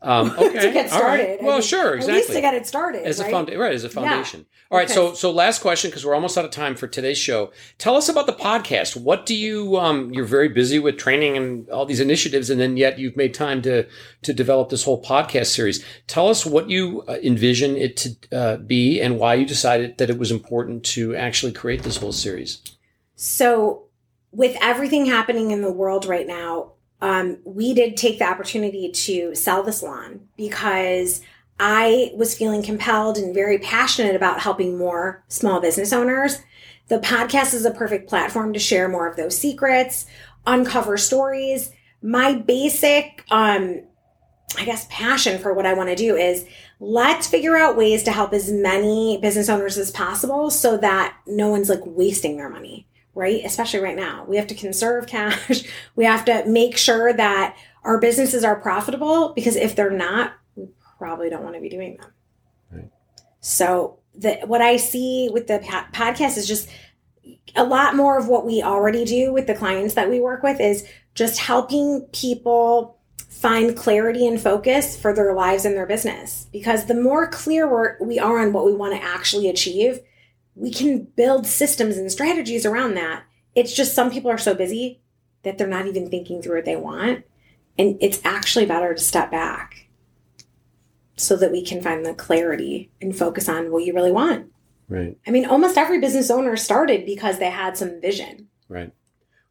Um, 0.01 0.31
okay. 0.38 0.67
to 0.67 0.71
get 0.71 0.89
started. 0.89 1.39
Well, 1.41 1.51
I 1.51 1.53
mean, 1.55 1.62
sure, 1.63 1.95
exactly. 1.95 2.13
At 2.13 2.17
least 2.17 2.33
to 2.33 2.41
get 2.41 2.53
it 2.53 2.67
started. 2.67 3.03
As 3.05 3.19
right? 3.19 3.27
a 3.27 3.31
found- 3.31 3.49
right, 3.49 3.73
as 3.73 3.83
a 3.83 3.89
foundation. 3.89 4.41
Yeah. 4.41 4.45
All 4.71 4.77
right, 4.77 4.86
okay. 4.86 4.93
so 4.93 5.13
so 5.13 5.31
last 5.31 5.62
question 5.62 5.89
because 5.89 6.05
we're 6.05 6.15
almost 6.15 6.38
out 6.38 6.45
of 6.45 6.51
time 6.51 6.75
for 6.75 6.88
today's 6.88 7.17
show. 7.17 7.51
Tell 7.77 7.95
us 7.95 8.09
about 8.09 8.27
the 8.27 8.33
podcast. 8.33 8.95
What 8.95 9.25
do 9.25 9.36
you 9.36 9.77
um 9.77 10.13
you're 10.13 10.25
very 10.25 10.49
busy 10.49 10.79
with 10.79 10.97
training 10.97 11.38
and 11.38 11.69
all 11.69 11.86
these 11.86 11.99
initiatives 11.99 12.49
and 12.49 12.59
then 12.59 12.75
yet 12.77 12.99
you've 12.99 13.15
made 13.15 13.33
time 13.33 13.62
to 13.63 13.88
to 14.23 14.33
develop 14.33 14.69
this 14.69 14.83
whole 14.83 15.01
podcast 15.03 15.47
series. 15.47 15.86
Tell 16.07 16.27
us 16.27 16.45
what 16.45 16.69
you 16.69 17.03
uh, 17.07 17.17
envision 17.23 17.75
it 17.75 17.97
to 17.97 18.15
uh, 18.31 18.57
be 18.57 18.99
and 18.99 19.19
why 19.19 19.36
you 19.36 19.45
decided 19.45 19.97
that 19.99 20.09
it 20.09 20.17
was 20.17 20.31
important 20.31 20.83
to 20.86 21.15
actually 21.15 21.51
create 21.51 21.83
this 21.83 21.97
whole 21.97 22.12
series. 22.12 22.62
So, 23.15 23.83
with 24.31 24.57
everything 24.59 25.05
happening 25.05 25.51
in 25.51 25.62
the 25.62 25.71
world 25.71 26.05
right 26.05 26.25
now, 26.25 26.73
um, 27.04 27.38
we 27.44 27.74
did 27.74 27.98
take 27.98 28.18
the 28.18 28.26
opportunity 28.26 28.89
to 28.89 29.36
sell 29.36 29.62
the 29.62 29.74
salon 29.74 30.22
because 30.38 31.22
I 31.60 32.13
was 32.16 32.34
feeling 32.34 32.63
compelled 32.63 33.18
and 33.18 33.36
very 33.36 33.60
passionate 33.60 34.16
about 34.16 34.39
helping 34.39 34.78
more 34.78 35.22
small 35.28 35.60
business 35.60 35.92
owners. 35.92 36.39
The 36.88 37.00
podcast 37.00 37.54
is 37.54 37.66
a 37.66 37.72
perfect 37.72 38.08
platform 38.08 38.54
to 38.54 38.60
share 38.60 38.88
more 38.88 39.06
of 39.06 39.18
those 39.18 39.38
secrets, 39.38 40.06
uncover 40.47 40.95
stories. 40.95 41.72
My 42.01 42.36
basic, 42.36 43.26
um, 43.30 43.82
I 44.58 44.64
guess, 44.64 44.88
passion 44.89 45.41
for 45.41 45.54
what 45.54 45.66
I 45.66 45.74
want 45.74 45.89
to 45.89 45.97
do 45.97 46.16
is 46.16 46.45
let's 46.80 47.28
figure 47.28 47.58
out 47.58 47.76
ways 47.76 48.04
to 48.04 48.14
help 48.14 48.32
as 48.32 48.49
many 48.49 49.20
business 49.22 49.49
owners 49.49 49.78
as 49.78 49.91
possible 49.91 50.49
so 50.49 50.78
that 50.78 51.18
no 51.28 51.49
one's 51.49 51.68
like 51.68 51.82
wasting 51.84 52.38
their 52.38 52.49
money 52.49 52.88
right? 53.16 53.41
Especially 53.45 53.80
right 53.80 53.95
now. 53.95 54.26
We 54.28 54.38
have 54.38 54.47
to 54.47 54.55
conserve 54.55 55.07
cash. 55.07 55.64
We 55.95 56.05
have 56.05 56.26
to 56.26 56.45
make 56.45 56.78
sure 56.78 57.14
that 57.14 57.55
our 57.84 57.99
businesses 57.99 58.43
are 58.43 58.55
profitable 58.55 59.34
because 59.34 59.55
if 59.55 59.76
they're 59.76 59.91
not, 59.91 60.34
we 60.55 60.68
probably 60.97 61.30
don't 61.30 61.43
want 61.43 61.55
to 61.55 61.61
be 61.61 61.70
doing 61.70 61.97
them. 61.97 62.11
Right. 62.72 62.91
So 63.41 63.99
the, 64.16 64.39
what 64.45 64.61
I 64.61 64.78
see 64.78 65.30
with 65.32 65.47
the 65.47 65.59
podcast 65.93 66.38
is 66.38 66.47
just 66.47 66.70
a 67.55 67.64
lot 67.64 67.95
more 67.95 68.18
of 68.18 68.28
what 68.28 68.45
we 68.45 68.64
already 68.64 69.05
do 69.05 69.32
with 69.32 69.47
the 69.47 69.53
clients 69.53 69.93
that 69.93 70.09
we 70.09 70.20
work 70.20 70.43
with 70.43 70.59
is 70.59 70.88
just 71.14 71.39
helping 71.39 72.01
people 72.11 72.97
find 73.18 73.76
clarity 73.76 74.26
and 74.26 74.39
focus 74.39 74.99
for 74.99 75.14
their 75.14 75.34
lives 75.34 75.66
and 75.66 75.76
their 75.76 75.86
business. 75.86 76.47
Because 76.51 76.86
the 76.86 76.93
more 76.93 77.28
clear 77.28 77.70
we're, 77.70 77.97
we 77.99 78.18
are 78.18 78.39
on 78.39 78.53
what 78.53 78.66
we 78.66 78.74
want 78.74 78.95
to 78.95 79.03
actually 79.03 79.49
achieve, 79.49 79.99
we 80.56 80.72
can 80.72 81.04
build 81.16 81.47
systems 81.47 81.97
and 81.97 82.12
strategies 82.12 82.66
around 82.66 82.95
that. 82.95 83.24
It's 83.56 83.74
just 83.74 83.93
some 83.93 84.12
people 84.12 84.32
are 84.32 84.38
so 84.38 84.54
busy 84.54 85.01
that 85.43 85.58
they're 85.58 85.68
not 85.68 85.88
even 85.88 86.10
thinking 86.10 86.41
through 86.41 86.58
what 86.58 86.66
they 86.66 86.76
want. 86.76 87.26
And 87.78 87.97
it's 88.01 88.22
actually 88.24 88.66
better 88.66 88.93
to 88.93 89.01
step 89.01 89.32
back 89.32 89.88
so 91.16 91.36
that 91.36 91.51
we 91.51 91.64
can 91.64 91.82
find 91.82 92.06
the 92.06 92.14
clarity 92.14 92.91
and 93.01 93.16
focus 93.16 93.47
on 93.49 93.72
what 93.72 93.84
you 93.84 93.93
really 93.93 94.12
want. 94.12 94.51
Right. 94.89 95.18
I 95.26 95.32
mean, 95.32 95.45
almost 95.45 95.78
every 95.78 95.99
business 95.99 96.30
owner 96.30 96.56
started 96.56 97.06
because 97.06 97.39
they 97.39 97.49
had 97.49 97.78
some 97.78 97.99
vision. 98.01 98.47
Right. 98.70 98.91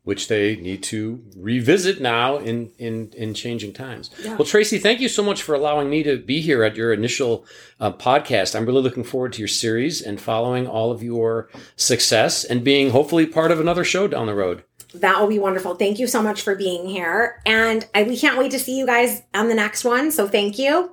Which 0.04 0.26
they 0.26 0.56
need 0.56 0.82
to 0.84 1.22
revisit 1.36 2.00
now 2.00 2.38
in 2.38 2.72
in 2.76 3.12
in 3.16 3.34
changing 3.34 3.72
times. 3.72 4.10
Yeah. 4.20 4.34
Well, 4.34 4.44
Tracy, 4.44 4.78
thank 4.78 5.00
you 5.00 5.08
so 5.08 5.22
much 5.22 5.42
for 5.44 5.54
allowing 5.54 5.88
me 5.88 6.02
to 6.02 6.16
be 6.16 6.40
here 6.40 6.64
at 6.64 6.74
your 6.74 6.92
initial 6.92 7.46
uh, 7.78 7.92
podcast. 7.92 8.56
I'm 8.56 8.66
really 8.66 8.82
looking 8.82 9.04
forward 9.04 9.32
to 9.34 9.38
your 9.38 9.46
series 9.46 10.02
and 10.02 10.20
following 10.20 10.66
all 10.66 10.90
of 10.90 11.04
your 11.04 11.48
success 11.76 12.42
and 12.42 12.64
being 12.64 12.90
hopefully 12.90 13.26
part 13.26 13.52
of 13.52 13.60
another 13.60 13.84
show 13.84 14.08
down 14.08 14.26
the 14.26 14.34
road. 14.34 14.64
That 14.94 15.20
will 15.20 15.28
be 15.28 15.38
wonderful. 15.38 15.76
Thank 15.76 16.00
you 16.00 16.08
so 16.08 16.20
much 16.20 16.42
for 16.42 16.56
being 16.56 16.86
here. 16.88 17.40
And 17.46 17.86
I, 17.94 18.02
we 18.02 18.16
can't 18.18 18.36
wait 18.36 18.50
to 18.50 18.58
see 18.58 18.76
you 18.76 18.86
guys 18.86 19.22
on 19.34 19.48
the 19.48 19.54
next 19.54 19.84
one. 19.84 20.10
So 20.10 20.26
thank 20.26 20.58
you. 20.58 20.92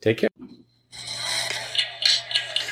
Take 0.00 0.18
care. 0.18 0.30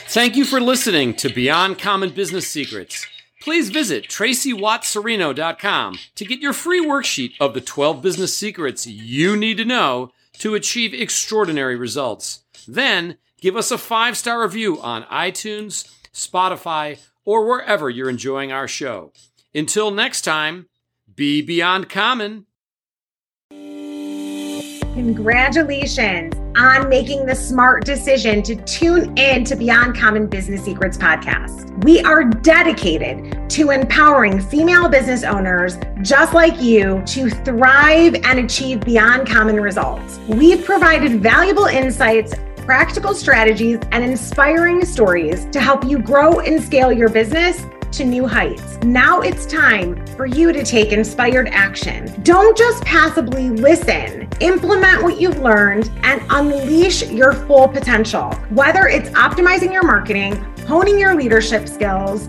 Thank 0.09 0.37
you 0.37 0.45
for 0.45 0.61
listening 0.61 1.15
to 1.15 1.29
Beyond 1.29 1.79
Common 1.79 2.11
Business 2.11 2.47
Secrets. 2.49 3.07
Please 3.43 3.71
visit 3.71 4.05
tracywattsserino.com 4.05 5.99
to 6.15 6.25
get 6.25 6.39
your 6.39 6.53
free 6.53 6.81
worksheet 6.81 7.33
of 7.41 7.55
the 7.55 7.61
12 7.61 8.01
business 8.01 8.33
secrets 8.33 8.87
you 8.87 9.37
need 9.37 9.57
to 9.57 9.65
know 9.65 10.13
to 10.35 10.55
achieve 10.55 10.95
extraordinary 10.95 11.75
results. 11.75 12.45
Then 12.69 13.17
give 13.41 13.57
us 13.57 13.73
a 13.73 13.79
five 13.79 14.17
star 14.17 14.43
review 14.43 14.81
on 14.81 15.03
iTunes, 15.07 15.93
Spotify, 16.15 17.01
or 17.25 17.45
wherever 17.45 17.91
you're 17.91 18.09
enjoying 18.09 18.53
our 18.53 18.69
show. 18.69 19.13
Until 19.53 19.91
next 19.91 20.21
time, 20.21 20.69
be 21.13 21.43
beyond 21.43 21.89
common. 21.89 22.47
Congratulations 24.95 26.42
on 26.57 26.89
making 26.89 27.27
the 27.27 27.35
smart 27.35 27.85
decision 27.85 28.43
to 28.43 28.57
tune 28.57 29.17
in 29.17 29.45
to 29.45 29.57
Beyond 29.57 29.97
Common 29.97 30.27
Business 30.27 30.65
Secrets 30.65 30.97
podcast. 30.97 31.85
We 31.85 32.01
are 32.03 32.25
dedicated 32.25 33.49
to 33.51 33.71
empowering 33.71 34.41
female 34.41 34.89
business 34.89 35.25
owners 35.25 35.77
just 36.03 36.35
like 36.35 36.61
you 36.61 37.03
to 37.07 37.31
thrive 37.31 38.15
and 38.25 38.39
achieve 38.39 38.81
beyond 38.81 39.29
common 39.29 39.61
results. 39.61 40.19
We've 40.29 40.65
provided 40.65 41.21
valuable 41.21 41.67
insights 41.67 42.35
practical 42.65 43.15
strategies, 43.15 43.79
and 43.91 44.05
inspiring 44.05 44.85
stories 44.85 45.47
to 45.47 45.61
help 45.61 45.85
you 45.85 45.99
grow 45.99 46.41
and 46.41 46.63
scale 46.63 46.93
your 46.93 47.09
business 47.09 47.67
to 47.91 48.05
new 48.05 48.27
heights. 48.27 48.79
Now 48.85 49.21
it's 49.21 49.45
time 49.45 50.05
for 50.17 50.27
you 50.27 50.53
to 50.53 50.65
take 50.65 50.93
inspired 50.93 51.49
action. 51.49 52.11
Don't 52.23 52.57
just 52.57 52.83
passively 52.85 53.51
listen, 53.51 54.22
implement 54.43 55.03
what 55.03 55.21
you've 55.21 55.39
learned 55.39 55.91
and 56.03 56.21
unleash 56.31 57.09
your 57.11 57.33
full 57.33 57.69
potential. 57.69 58.33
Whether 58.51 58.89
it's 58.89 59.09
optimizing 59.11 59.73
your 59.73 59.85
marketing, 59.85 60.35
honing 60.67 60.99
your 60.99 61.15
leadership 61.15 61.69
skills, 61.69 62.29